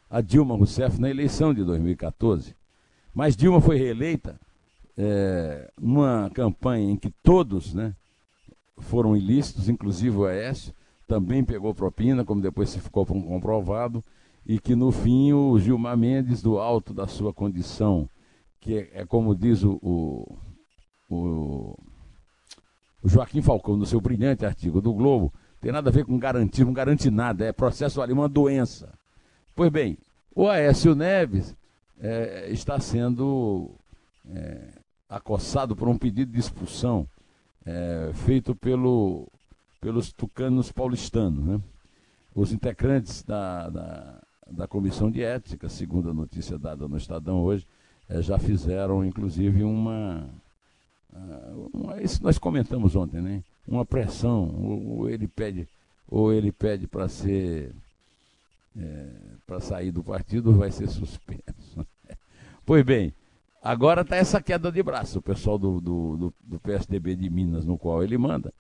a 0.09 0.21
Dilma 0.21 0.57
Rousseff 0.57 1.01
na 1.01 1.11
eleição 1.11 1.53
de 1.53 1.65
2014. 1.65 2.55
Mas 3.15 3.37
Dilma 3.37 3.61
foi 3.61 3.77
reeleita 3.77 4.39
é, 4.97 5.71
uma 5.81 6.31
campanha 6.33 6.91
em 6.91 6.97
que 6.97 7.11
todos 7.23 7.75
né, 7.75 7.95
foram 8.79 9.17
ilícitos, 9.17 9.69
inclusive 9.69 10.17
o 10.17 10.25
Aécio, 10.25 10.73
também 11.07 11.45
pegou 11.45 11.75
propina, 11.75 12.25
como 12.25 12.41
depois 12.41 12.71
se 12.71 12.81
ficou 12.81 13.05
comprovado, 13.05 14.03
e 14.47 14.59
que 14.59 14.75
no 14.75 14.91
fim 14.91 15.33
o 15.33 15.59
Gilmar 15.59 15.97
Mendes, 15.97 16.43
do 16.43 16.59
alto 16.59 16.93
da 16.93 17.07
sua 17.07 17.33
condição, 17.33 18.09
que 18.61 18.79
é, 18.79 18.91
é 19.01 19.07
como 19.07 19.35
diz 19.35 19.63
o, 19.63 19.79
o, 19.83 20.39
o 23.03 23.09
Joaquim 23.09 23.43
Falcão, 23.43 23.77
no 23.77 23.87
seu 23.87 24.01
brilhante 24.01 24.47
artigo 24.47 24.81
do 24.81 24.93
Globo, 24.93 25.33
tem 25.65 25.73
nada 25.73 25.89
a 25.89 25.93
ver 25.93 26.05
com 26.05 26.19
garantir, 26.19 26.63
não 26.63 26.75
garante 26.75 27.11
nada, 27.11 27.47
é 27.47 27.51
processo 27.51 28.03
ali, 28.03 28.13
uma 28.13 28.29
doença. 28.29 28.93
Pois 29.55 29.71
bem, 29.73 29.97
o 30.37 30.47
Aécio 30.47 30.95
Neves 30.95 31.57
é, 31.99 32.51
está 32.51 32.79
sendo 32.79 33.71
é, 34.29 34.73
acossado 35.09 35.75
por 35.75 35.89
um 35.89 35.97
pedido 35.97 36.31
de 36.33 36.39
expulsão 36.39 37.09
é, 37.65 38.11
feito 38.13 38.55
pelo, 38.55 39.27
pelos 39.81 40.13
tucanos 40.13 40.71
paulistanos. 40.71 41.43
Né? 41.43 41.59
Os 42.35 42.53
integrantes 42.53 43.23
da, 43.23 43.71
da, 43.71 44.23
da, 44.51 44.69
Comissão 44.69 45.11
de 45.11 45.23
Ética, 45.23 45.71
segundo 45.71 46.11
a 46.11 46.15
notícia 46.15 46.59
dada 46.59 46.87
no 46.87 46.99
Estadão 46.99 47.43
hoje, 47.43 47.67
é, 48.07 48.21
já 48.21 48.39
fizeram 48.39 49.03
inclusive 49.03 49.65
uma, 49.65 50.29
uma, 51.73 52.03
Isso 52.03 52.23
nós 52.23 52.37
comentamos 52.37 52.95
ontem, 52.95 53.23
né? 53.23 53.43
Uma 53.67 53.85
pressão, 53.85 54.55
ou, 54.63 54.99
ou 54.99 55.11
ele 55.11 55.27
pede, 55.27 55.69
ou 56.09 56.33
ele 56.33 56.53
pede 56.53 56.87
para 56.87 57.09
ser. 57.09 57.75
É, 58.77 59.07
para 59.47 59.61
sair 59.61 59.93
do 59.93 60.03
partido, 60.03 60.53
vai 60.53 60.71
ser 60.71 60.89
suspenso. 60.89 61.87
pois 62.67 62.85
bem, 62.85 63.15
Agora 63.65 64.03
está 64.03 64.17
essa 64.17 64.43
queda 64.43 64.71
de 64.71 64.83
braço, 64.83 65.21
o 65.21 65.23
pessoal 65.23 65.59
do, 65.59 65.81
do, 65.81 66.17
do, 66.19 66.35
do, 66.45 66.61
PSDB 66.61 67.17
de 67.17 67.31
Minas, 67.31 67.65
no 67.65 67.79
qual 67.79 68.05
ele 68.05 68.19
manda, 68.19 68.53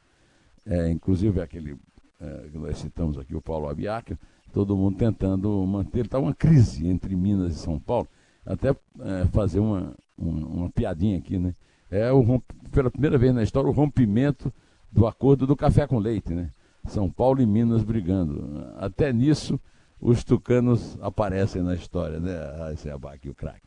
é, 0.65 0.91
inclusive 0.91 1.43
aquele 1.43 1.77
é, 2.19 2.49
que 2.51 2.57
nós 2.57 2.79
citamos 2.79 3.19
aqui, 3.19 3.37
o 3.37 3.43
Paulo 3.43 3.69
Abiac, 3.69 4.17
todo 4.51 4.75
mundo 4.75 4.97
tentando 4.97 5.51
manter. 5.67 6.07
Está 6.07 6.19
uma 6.19 6.33
crise 6.35 6.89
entre 6.89 7.15
Minas 7.15 7.53
e 7.53 7.59
São 7.59 7.79
Paulo, 7.79 8.09
até 8.47 8.71
é, 8.71 9.27
fazer 9.27 9.61
uma, 9.61 9.95
uma, 10.17 10.47
uma, 10.47 10.71
piadinha 10.71 11.19
aqui, 11.19 11.39
né? 11.39 11.55
É 11.91 12.11
o, 12.11 12.43
pela 12.73 12.91
primeira 12.91 13.19
vez 13.19 13.35
na 13.35 13.43
história 13.43 13.69
o 13.69 13.75
rompimento 13.75 14.51
do 14.95 15.09
acordo 15.09 15.45
do 15.45 15.57
café 15.57 15.87
com 15.89 15.99
leite, 15.99 16.33
né? 16.33 16.51
São 16.87 17.11
Paulo 17.11 17.43
e 17.43 17.47
Minas 17.47 17.83
brigando. 17.83 18.65
Até 18.79 19.13
nisso 19.13 19.59
os 20.01 20.23
tucanos 20.23 20.97
aparecem 21.01 21.63
na 21.63 21.75
história, 21.75 22.21
né? 22.21 22.33
Esse 22.73 22.89
abaque, 22.89 23.29
o 23.29 23.35
craque. 23.35 23.67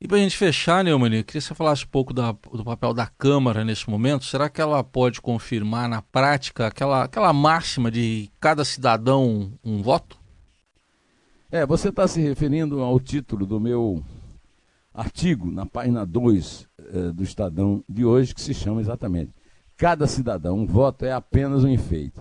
E 0.00 0.08
para 0.08 0.16
a 0.16 0.20
gente 0.20 0.36
fechar, 0.36 0.82
Neumann, 0.82 1.14
eu 1.14 1.24
queria 1.24 1.40
que 1.40 1.46
você 1.46 1.54
falasse 1.54 1.84
um 1.84 1.88
pouco 1.88 2.12
da, 2.14 2.32
do 2.32 2.64
papel 2.64 2.94
da 2.94 3.06
Câmara 3.06 3.64
nesse 3.64 3.88
momento. 3.88 4.24
Será 4.24 4.48
que 4.48 4.60
ela 4.60 4.82
pode 4.82 5.20
confirmar 5.20 5.88
na 5.88 6.00
prática 6.00 6.66
aquela, 6.66 7.04
aquela 7.04 7.32
máxima 7.32 7.90
de 7.90 8.30
cada 8.40 8.64
cidadão 8.64 9.52
um 9.62 9.82
voto? 9.82 10.18
É, 11.50 11.66
você 11.66 11.90
está 11.90 12.08
se 12.08 12.20
referindo 12.20 12.80
ao 12.80 12.98
título 12.98 13.44
do 13.44 13.60
meu 13.60 14.02
artigo 14.92 15.52
na 15.52 15.66
página 15.66 16.04
2 16.04 16.68
eh, 16.78 17.12
do 17.12 17.22
Estadão 17.22 17.84
de 17.88 18.04
hoje, 18.04 18.34
que 18.34 18.40
se 18.40 18.52
chama 18.54 18.80
exatamente 18.80 19.32
Cada 19.82 20.06
cidadão, 20.06 20.60
um 20.60 20.64
voto 20.64 21.04
é 21.04 21.10
apenas 21.10 21.64
um 21.64 21.68
enfeite. 21.68 22.20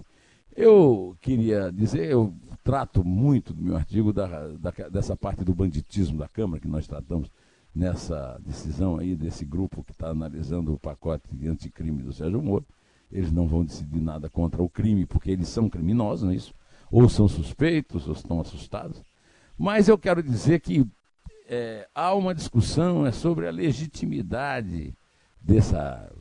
Eu 0.58 1.16
queria 1.22 1.72
dizer, 1.72 2.10
eu 2.10 2.34
trato 2.64 3.04
muito 3.04 3.54
do 3.54 3.62
meu 3.62 3.76
artigo 3.76 4.12
da, 4.12 4.48
da, 4.48 4.72
dessa 4.90 5.16
parte 5.16 5.46
do 5.46 5.54
banditismo 5.54 6.18
da 6.18 6.28
Câmara, 6.28 6.60
que 6.60 6.68
nós 6.68 6.88
tratamos 6.88 7.32
nessa 7.72 8.42
decisão 8.44 8.98
aí 8.98 9.16
desse 9.16 9.46
grupo 9.46 9.84
que 9.84 9.92
está 9.92 10.08
analisando 10.08 10.74
o 10.74 10.80
pacote 10.80 11.30
anticrime 11.48 12.02
do 12.02 12.12
Sérgio 12.12 12.42
Moro. 12.42 12.66
Eles 13.12 13.32
não 13.32 13.48
vão 13.48 13.64
decidir 13.64 14.02
nada 14.02 14.28
contra 14.28 14.64
o 14.64 14.68
crime, 14.68 15.06
porque 15.06 15.30
eles 15.30 15.48
são 15.48 15.70
criminosos, 15.70 16.24
não 16.24 16.32
é 16.32 16.36
isso? 16.38 16.56
Ou 16.90 17.08
são 17.08 17.28
suspeitos, 17.28 18.08
ou 18.08 18.14
estão 18.14 18.42
assustados. 18.42 19.04
Mas 19.56 19.88
eu 19.88 20.00
quero 20.00 20.24
dizer 20.24 20.62
que 20.62 20.84
é, 21.48 21.88
há 21.94 22.16
uma 22.16 22.34
discussão 22.34 23.06
é 23.06 23.12
sobre 23.12 23.48
a 23.48 23.52
legitimidade 23.52 24.96
dessa. 25.40 26.12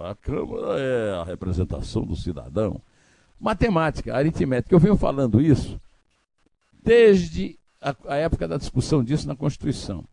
A, 0.00 0.14
Câmara 0.14 0.78
é 0.78 1.14
a 1.14 1.24
representação 1.24 2.04
do 2.04 2.16
cidadão. 2.16 2.80
Matemática, 3.40 4.14
aritmética. 4.14 4.74
Eu 4.74 4.80
venho 4.80 4.96
falando 4.96 5.40
isso 5.40 5.80
desde 6.82 7.58
a, 7.80 7.94
a 8.06 8.16
época 8.16 8.48
da 8.48 8.56
discussão 8.56 9.02
disso 9.02 9.26
na 9.26 9.36
Constituição. 9.36 10.04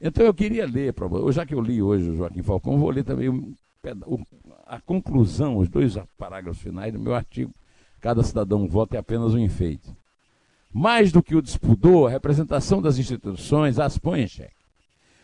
Então 0.00 0.24
eu 0.24 0.32
queria 0.32 0.66
ler 0.66 0.94
você, 0.94 1.32
já 1.32 1.46
que 1.46 1.54
eu 1.54 1.60
li 1.60 1.82
hoje 1.82 2.10
o 2.10 2.16
Joaquim 2.16 2.42
Falcão, 2.42 2.78
vou 2.78 2.90
ler 2.90 3.04
também 3.04 3.28
o, 3.28 3.54
o, 4.06 4.20
a 4.66 4.80
conclusão, 4.80 5.58
os 5.58 5.68
dois 5.68 5.94
parágrafos 6.16 6.62
finais 6.62 6.92
do 6.92 6.98
meu 6.98 7.14
artigo. 7.14 7.54
Cada 8.00 8.22
cidadão 8.22 8.66
vota 8.66 8.96
é 8.96 8.98
apenas 8.98 9.34
um 9.34 9.38
enfeite. 9.38 9.94
Mais 10.72 11.12
do 11.12 11.22
que 11.22 11.34
o 11.34 11.42
despudor, 11.42 12.08
a 12.08 12.10
representação 12.10 12.80
das 12.80 12.96
instituições 12.96 13.78
as 13.78 13.98
põe 13.98 14.22
em 14.22 14.26
xeque. 14.26 14.59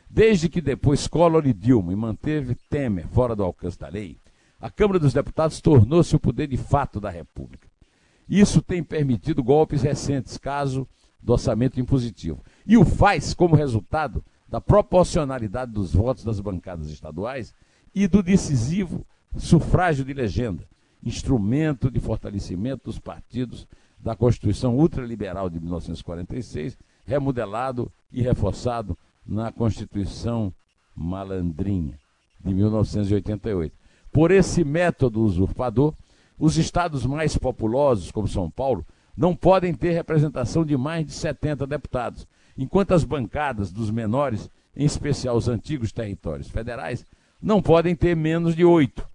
Desde 0.08 0.48
que 0.48 0.60
depois 0.60 1.06
Collor 1.06 1.46
e 1.46 1.52
Dilma 1.52 1.92
e 1.92 1.96
manteve 1.96 2.54
Temer 2.70 3.06
fora 3.08 3.36
do 3.36 3.42
alcance 3.42 3.78
da 3.78 3.88
lei, 3.88 4.18
a 4.60 4.70
Câmara 4.70 4.98
dos 4.98 5.12
Deputados 5.12 5.60
tornou-se 5.60 6.14
o 6.16 6.20
poder 6.20 6.46
de 6.46 6.56
fato 6.56 7.00
da 7.00 7.10
República. 7.10 7.68
Isso 8.28 8.62
tem 8.62 8.82
permitido 8.82 9.42
golpes 9.42 9.82
recentes, 9.82 10.38
caso 10.38 10.88
do 11.22 11.32
orçamento 11.32 11.78
impositivo. 11.78 12.42
E 12.66 12.76
o 12.76 12.84
faz 12.84 13.34
como 13.34 13.54
resultado 13.54 14.24
da 14.48 14.60
proporcionalidade 14.60 15.72
dos 15.72 15.92
votos 15.92 16.24
das 16.24 16.40
bancadas 16.40 16.88
estaduais 16.88 17.52
e 17.94 18.06
do 18.06 18.22
decisivo 18.22 19.04
sufrágio 19.36 20.04
de 20.04 20.14
legenda, 20.14 20.66
instrumento 21.02 21.90
de 21.90 22.00
fortalecimento 22.00 22.84
dos 22.84 22.98
partidos 22.98 23.66
da 23.98 24.14
Constituição 24.14 24.76
ultraliberal 24.76 25.50
de 25.50 25.60
1946, 25.60 26.78
remodelado 27.04 27.90
e 28.12 28.22
reforçado 28.22 28.96
na 29.26 29.50
Constituição 29.50 30.52
malandrinha 30.94 31.98
de 32.44 32.54
1988. 32.54 33.74
Por 34.12 34.30
esse 34.30 34.64
método 34.64 35.22
usurpador, 35.22 35.92
os 36.38 36.56
estados 36.56 37.04
mais 37.04 37.36
populosos, 37.36 38.10
como 38.10 38.28
São 38.28 38.50
Paulo, 38.50 38.84
não 39.16 39.34
podem 39.34 39.74
ter 39.74 39.92
representação 39.92 40.64
de 40.64 40.76
mais 40.76 41.06
de 41.06 41.12
70 41.12 41.66
deputados, 41.66 42.26
enquanto 42.56 42.92
as 42.92 43.04
bancadas 43.04 43.72
dos 43.72 43.90
menores, 43.90 44.50
em 44.76 44.84
especial 44.84 45.36
os 45.36 45.48
antigos 45.48 45.92
territórios 45.92 46.48
federais, 46.48 47.04
não 47.40 47.62
podem 47.62 47.94
ter 47.94 48.14
menos 48.14 48.54
de 48.54 48.64
oito. 48.64 49.06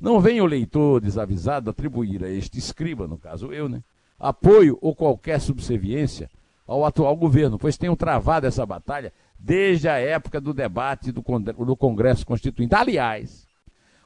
Não 0.00 0.20
venha 0.20 0.42
o 0.42 0.46
leitor 0.46 1.00
desavisado 1.00 1.70
atribuir 1.70 2.24
a 2.24 2.30
este 2.30 2.58
escriba, 2.58 3.06
no 3.06 3.18
caso 3.18 3.52
eu, 3.52 3.68
né, 3.68 3.82
apoio 4.18 4.78
ou 4.80 4.94
qualquer 4.94 5.40
subserviência 5.40 6.30
ao 6.66 6.84
atual 6.84 7.16
governo, 7.16 7.58
pois 7.58 7.76
tenham 7.76 7.96
travado 7.96 8.46
essa 8.46 8.64
batalha 8.64 9.12
desde 9.40 9.88
a 9.88 9.98
época 9.98 10.40
do 10.40 10.52
debate 10.52 11.10
do, 11.10 11.22
Congresso 11.22 12.26
Constituinte. 12.26 12.74
Aliás, 12.74 13.48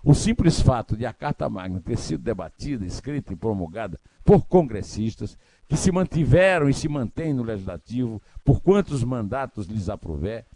o 0.02 0.14
simples 0.14 0.60
fato 0.60 0.96
de 0.96 1.04
a 1.04 1.12
Carta 1.12 1.48
Magna 1.48 1.80
ter 1.80 1.98
sido 1.98 2.22
debatida, 2.22 2.86
escrita 2.86 3.32
e 3.32 3.36
promulgada 3.36 3.98
por 4.24 4.46
congressistas 4.46 5.36
que 5.68 5.76
se 5.76 5.90
mantiveram 5.90 6.68
e 6.68 6.74
se 6.74 6.88
mantêm 6.88 7.34
no 7.34 7.42
legislativo 7.42 8.22
por 8.44 8.60
quantos 8.60 9.02
mandatos 9.02 9.66
lhes 9.66 9.88
aprover, 9.88 10.46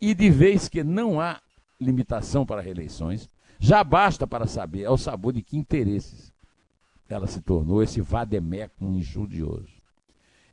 e 0.00 0.12
de 0.12 0.28
vez 0.28 0.68
que 0.68 0.82
não 0.82 1.20
há 1.20 1.40
limitação 1.80 2.44
para 2.44 2.60
reeleições, 2.60 3.30
já 3.58 3.84
basta 3.84 4.26
para 4.26 4.46
saber 4.46 4.86
ao 4.86 4.98
sabor 4.98 5.32
de 5.32 5.42
que 5.42 5.56
interesses 5.56 6.32
ela 7.08 7.26
se 7.26 7.40
tornou 7.40 7.82
esse 7.82 8.00
vademeco 8.00 8.84
injudioso. 8.84 9.76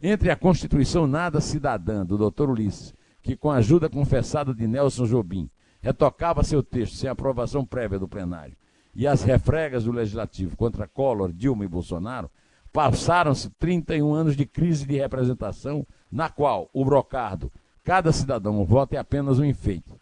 Entre 0.02 0.30
a 0.30 0.36
Constituição 0.36 1.08
Nada 1.08 1.42
Cidadã, 1.42 2.06
do 2.06 2.18
Dr. 2.18 2.50
Ulisses, 2.50 2.94
que 3.24 3.38
com 3.38 3.50
a 3.50 3.56
ajuda 3.56 3.90
confessada 3.90 4.54
de 4.54 4.68
Nelson 4.68 5.06
Jobim, 5.06 5.50
retocava 5.82 6.44
seu 6.44 6.62
texto 6.62 6.96
sem 6.96 7.10
aprovação 7.10 7.66
prévia 7.66 7.98
do 7.98 8.08
plenário, 8.08 8.56
e 8.94 9.08
as 9.08 9.24
refregas 9.24 9.86
do 9.86 9.92
Legislativo 9.92 10.56
contra 10.56 10.88
Collor, 10.88 11.32
Dilma 11.32 11.66
e 11.66 11.68
Bolsonaro, 11.68 12.30
passaram-se 12.72 13.50
31 13.52 14.14
anos 14.14 14.36
de 14.36 14.46
crise 14.46 14.86
de 14.86 14.98
representação, 14.98 15.88
na 16.12 16.30
qual 16.30 16.70
o 16.74 16.84
brocardo, 16.84 17.52
cada 17.84 18.12
cidadão 18.12 18.64
vota 18.66 18.96
é 18.96 19.00
apenas 19.00 19.40
um 19.40 19.46
enfeite. 19.46 19.94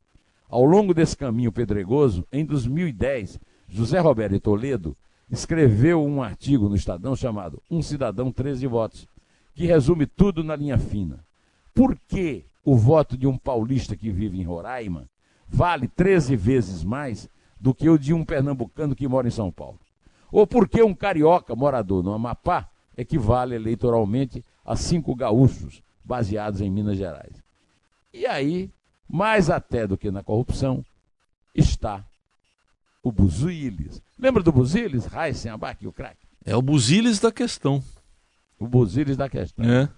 Ao 0.49 0.65
longo 0.65 0.93
desse 0.93 1.15
caminho 1.15 1.51
pedregoso, 1.51 2.27
em 2.31 2.43
2010, 2.43 3.39
José 3.69 3.99
Roberto 3.99 4.39
Toledo 4.39 4.97
escreveu 5.29 6.03
um 6.03 6.21
artigo 6.21 6.67
no 6.67 6.75
Estadão 6.75 7.15
chamado 7.15 7.61
Um 7.71 7.81
Cidadão, 7.81 8.31
13 8.31 8.67
Votos, 8.67 9.07
que 9.53 9.65
resume 9.65 10.05
tudo 10.05 10.43
na 10.43 10.55
linha 10.55 10.77
fina. 10.77 11.23
Por 11.73 11.97
que 12.07 12.50
o 12.63 12.75
voto 12.75 13.17
de 13.17 13.27
um 13.27 13.37
paulista 13.37 13.95
que 13.95 14.11
vive 14.11 14.39
em 14.39 14.43
Roraima 14.43 15.09
vale 15.47 15.87
13 15.87 16.35
vezes 16.35 16.83
mais 16.83 17.29
do 17.59 17.73
que 17.73 17.89
o 17.89 17.97
de 17.97 18.13
um 18.13 18.23
pernambucano 18.23 18.95
que 18.95 19.07
mora 19.07 19.27
em 19.27 19.31
São 19.31 19.51
Paulo? 19.51 19.79
Ou 20.31 20.47
por 20.47 20.67
que 20.67 20.81
um 20.81 20.93
carioca 20.93 21.55
morador 21.55 22.01
no 22.01 22.13
Amapá 22.13 22.69
equivale 22.97 23.55
eleitoralmente 23.55 24.43
a 24.65 24.75
cinco 24.75 25.13
gaúchos 25.13 25.83
baseados 26.03 26.61
em 26.61 26.69
Minas 26.69 26.97
Gerais? 26.97 27.43
E 28.13 28.25
aí, 28.25 28.69
mais 29.07 29.49
até 29.49 29.85
do 29.85 29.97
que 29.97 30.09
na 30.09 30.23
corrupção, 30.23 30.83
está 31.53 32.05
o 33.03 33.11
Buziles. 33.11 34.01
Lembra 34.17 34.43
do 34.43 34.51
Buziles? 34.51 35.05
Raíssen, 35.05 35.51
Abac, 35.51 35.85
o 35.85 35.91
craque. 35.91 36.25
É 36.45 36.55
o 36.55 36.61
Buziles 36.61 37.19
da 37.19 37.31
questão. 37.31 37.83
O 38.59 38.67
Buziles 38.67 39.17
da 39.17 39.29
questão. 39.29 39.65
É. 39.65 39.89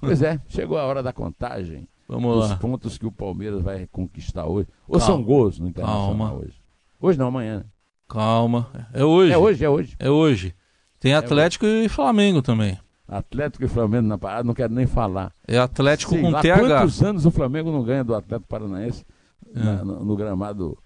Pois 0.00 0.22
é, 0.22 0.40
chegou 0.48 0.76
a 0.76 0.84
hora 0.84 1.02
da 1.02 1.12
contagem. 1.12 1.88
Vamos 2.08 2.34
dos 2.40 2.50
lá. 2.50 2.56
pontos 2.56 2.96
que 2.96 3.04
o 3.06 3.12
Palmeiras 3.12 3.60
vai 3.62 3.86
conquistar 3.92 4.46
hoje. 4.46 4.66
Ou 4.88 4.98
são 4.98 5.22
gols 5.22 5.58
no 5.58 5.68
Internacional 5.68 6.08
Calma. 6.08 6.32
hoje? 6.34 6.54
Hoje 7.00 7.18
não, 7.18 7.26
amanhã. 7.28 7.58
né? 7.58 7.64
Calma. 8.08 8.68
É 8.94 9.04
hoje. 9.04 9.32
É 9.32 9.36
hoje, 9.38 9.64
é 9.64 9.68
hoje. 9.68 9.96
É 9.98 10.10
hoje. 10.10 10.54
Tem 10.98 11.14
Atlético 11.14 11.66
e 11.66 11.88
Flamengo 11.88 12.40
também. 12.40 12.78
Atlético 13.06 13.64
e 13.64 13.68
Flamengo 13.68 14.06
na 14.08 14.18
parada, 14.18 14.44
não 14.44 14.54
quero 14.54 14.72
nem 14.72 14.86
falar. 14.86 15.32
É 15.46 15.58
Atlético 15.58 16.12
Sei 16.12 16.20
com 16.22 16.30
lá 16.30 16.40
TH. 16.42 16.58
quantos 16.80 17.02
anos 17.02 17.26
o 17.26 17.30
Flamengo 17.30 17.70
não 17.70 17.82
ganha 17.82 18.02
do 18.02 18.14
Atlético 18.14 18.48
Paranaense 18.48 19.04
É. 19.54 19.58
na- 19.62 19.84
no, 19.84 20.04
no 20.04 20.16
gramado 20.16 20.76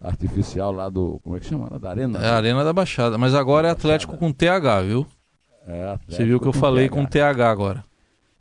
artificial 0.00 0.72
lá 0.72 0.88
do. 0.88 1.20
Como 1.22 1.36
é 1.36 1.40
que 1.40 1.46
chama? 1.46 1.68
Lá 1.70 1.78
da 1.78 1.90
Arena? 1.90 2.18
É 2.18 2.28
a 2.30 2.36
Arena 2.36 2.64
da 2.64 2.72
Baixada. 2.72 3.16
Mas 3.18 3.34
agora 3.34 3.68
é 3.68 3.70
Atlético 3.70 4.16
com 4.16 4.32
TH, 4.32 4.82
viu? 4.82 5.06
É, 5.66 5.84
Atlético 5.84 6.12
Você 6.12 6.24
viu 6.24 6.40
que 6.40 6.48
eu 6.48 6.52
falei 6.52 6.88
TH. 6.88 6.94
com 6.96 7.06
TH 7.06 7.50
agora. 7.50 7.84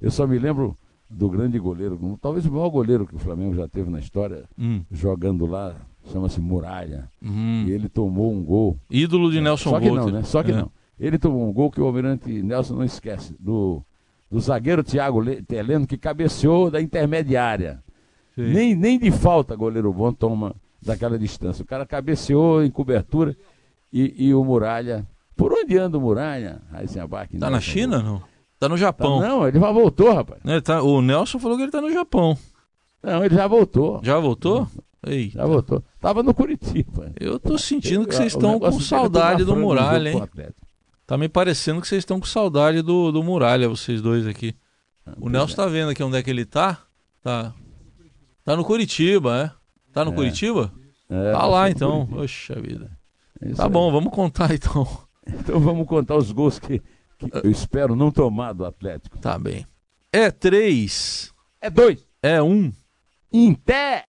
Eu 0.01 0.09
só 0.11 0.25
me 0.25 0.39
lembro 0.39 0.77
do 1.09 1.29
grande 1.29 1.57
goleiro, 1.57 2.17
talvez 2.21 2.45
o 2.45 2.51
maior 2.51 2.69
goleiro 2.69 3.07
que 3.07 3.15
o 3.15 3.19
Flamengo 3.19 3.55
já 3.55 3.67
teve 3.67 3.89
na 3.89 3.99
história, 3.99 4.43
Hum. 4.57 4.81
jogando 4.91 5.45
lá, 5.45 5.75
chama-se 6.11 6.39
Muralha. 6.39 7.09
Hum. 7.23 7.65
E 7.67 7.71
ele 7.71 7.89
tomou 7.89 8.31
um 8.31 8.43
gol. 8.43 8.77
Ídolo 8.89 9.31
de 9.31 9.41
Nelson 9.41 9.69
Só 9.71 9.79
que 9.79 9.89
não, 9.89 10.09
né? 10.09 10.23
Só 10.23 10.43
que 10.43 10.51
É. 10.51 10.55
não. 10.55 10.71
Ele 10.99 11.17
tomou 11.17 11.47
um 11.47 11.53
gol 11.53 11.71
que 11.71 11.79
o 11.81 11.85
Almirante 11.85 12.29
Nelson 12.43 12.75
não 12.75 12.83
esquece, 12.83 13.35
do, 13.39 13.81
do 14.29 14.39
zagueiro 14.39 14.83
Thiago 14.83 15.19
Le- 15.19 15.41
Teleno, 15.41 15.87
que 15.87 15.97
cabeceou 15.97 16.69
da 16.69 16.81
intermediária. 16.81 17.81
Sim. 18.35 18.53
Nem, 18.53 18.75
nem 18.75 18.99
de 18.99 19.09
falta 19.09 19.55
goleiro 19.55 19.91
bom 19.93 20.11
toma 20.13 20.55
daquela 20.81 21.17
distância. 21.17 21.63
O 21.63 21.65
cara 21.65 21.85
cabeceou 21.85 22.63
em 22.63 22.69
cobertura 22.69 23.35
e, 23.91 24.27
e 24.27 24.33
o 24.33 24.43
Muralha. 24.43 25.07
Por 25.35 25.53
onde 25.53 25.77
anda 25.77 25.97
o 25.97 26.01
Muralha? 26.01 26.61
Heisenbach, 26.77 27.29
Tá 27.37 27.49
Nelson 27.49 27.49
na 27.49 27.59
China, 27.61 27.97
Volter. 27.99 28.11
não? 28.21 28.28
Tá 28.59 28.67
no 28.67 28.75
Tá, 28.75 28.81
Japão. 28.81 29.19
não, 29.21 29.47
ele 29.47 29.59
já 29.59 29.71
voltou, 29.71 30.13
rapaz. 30.13 30.41
Ele 30.45 30.61
tá- 30.61 30.81
o 30.81 31.01
Nelson 31.01 31.39
falou 31.39 31.57
que 31.57 31.63
ele 31.63 31.71
tá 31.71 31.81
no 31.81 31.91
Japão. 31.91 32.37
Não, 33.01 33.23
ele 33.23 33.33
já 33.35 33.47
voltou. 33.47 34.01
Já 34.03 34.19
voltou? 34.19 34.67
Ei, 35.07 35.29
Já 35.29 35.45
voltou. 35.45 35.81
Tava 36.01 36.21
no 36.21 36.33
Curitiba. 36.33 37.13
eu 37.19 37.39
tô 37.39 37.57
sentindo 37.57 38.05
que 38.05 38.13
vocês 38.13 38.33
estão 38.33 38.59
com 38.59 38.67
é 38.67 38.71
saudade 38.73 39.45
do 39.45 39.55
Muralha, 39.55 40.09
hein? 40.11 40.23
Tá 41.07 41.17
me 41.17 41.29
parecendo 41.29 41.79
que 41.81 41.87
vocês 41.87 41.99
estão 42.01 42.19
com 42.19 42.25
saudade 42.25 42.81
do, 42.81 43.11
do 43.11 43.23
Muralha, 43.23 43.69
vocês 43.69 44.01
dois 44.01 44.27
aqui. 44.27 44.53
Ah, 45.05 45.13
O 45.21 45.29
Nelson 45.29 45.55
tá 45.55 45.65
vendo 45.67 45.89
aqui 45.89 46.03
onde 46.03 46.17
é 46.17 46.21
que 46.21 46.29
ele 46.29 46.45
tá? 46.45 46.79
Tá. 47.23 47.53
Tá 48.43 48.55
no 48.57 48.63
Curitiba, 48.65 49.37
é? 49.55 49.91
Tá 49.93 50.03
no 50.03 50.11
É. 50.11 50.15
Curitiba? 50.15 50.71
É, 51.09 51.31
Tá 51.31 51.45
lá 51.45 51.69
então. 51.69 52.05
Curitiba. 52.05 52.21
Oxa 52.23 52.55
vida. 52.61 52.91
É 53.41 53.47
isso 53.47 53.55
Tá 53.55 53.69
bom, 53.69 53.89
vamos 53.91 54.11
contar 54.13 54.51
então. 54.53 54.85
Então 55.25 55.59
vamos 55.61 55.87
contar 55.87 56.15
os 56.17 56.31
gols 56.31 56.59
que 56.59 56.81
eu 57.43 57.51
espero 57.51 57.95
não 57.95 58.11
tomar 58.11 58.53
do 58.53 58.65
Atlético. 58.65 59.17
Tá 59.19 59.37
bem. 59.37 59.65
É 60.11 60.31
três. 60.31 61.33
É 61.61 61.69
dois. 61.69 62.05
É 62.21 62.41
um. 62.41 62.71
Em 63.31 63.53
pé. 63.53 64.05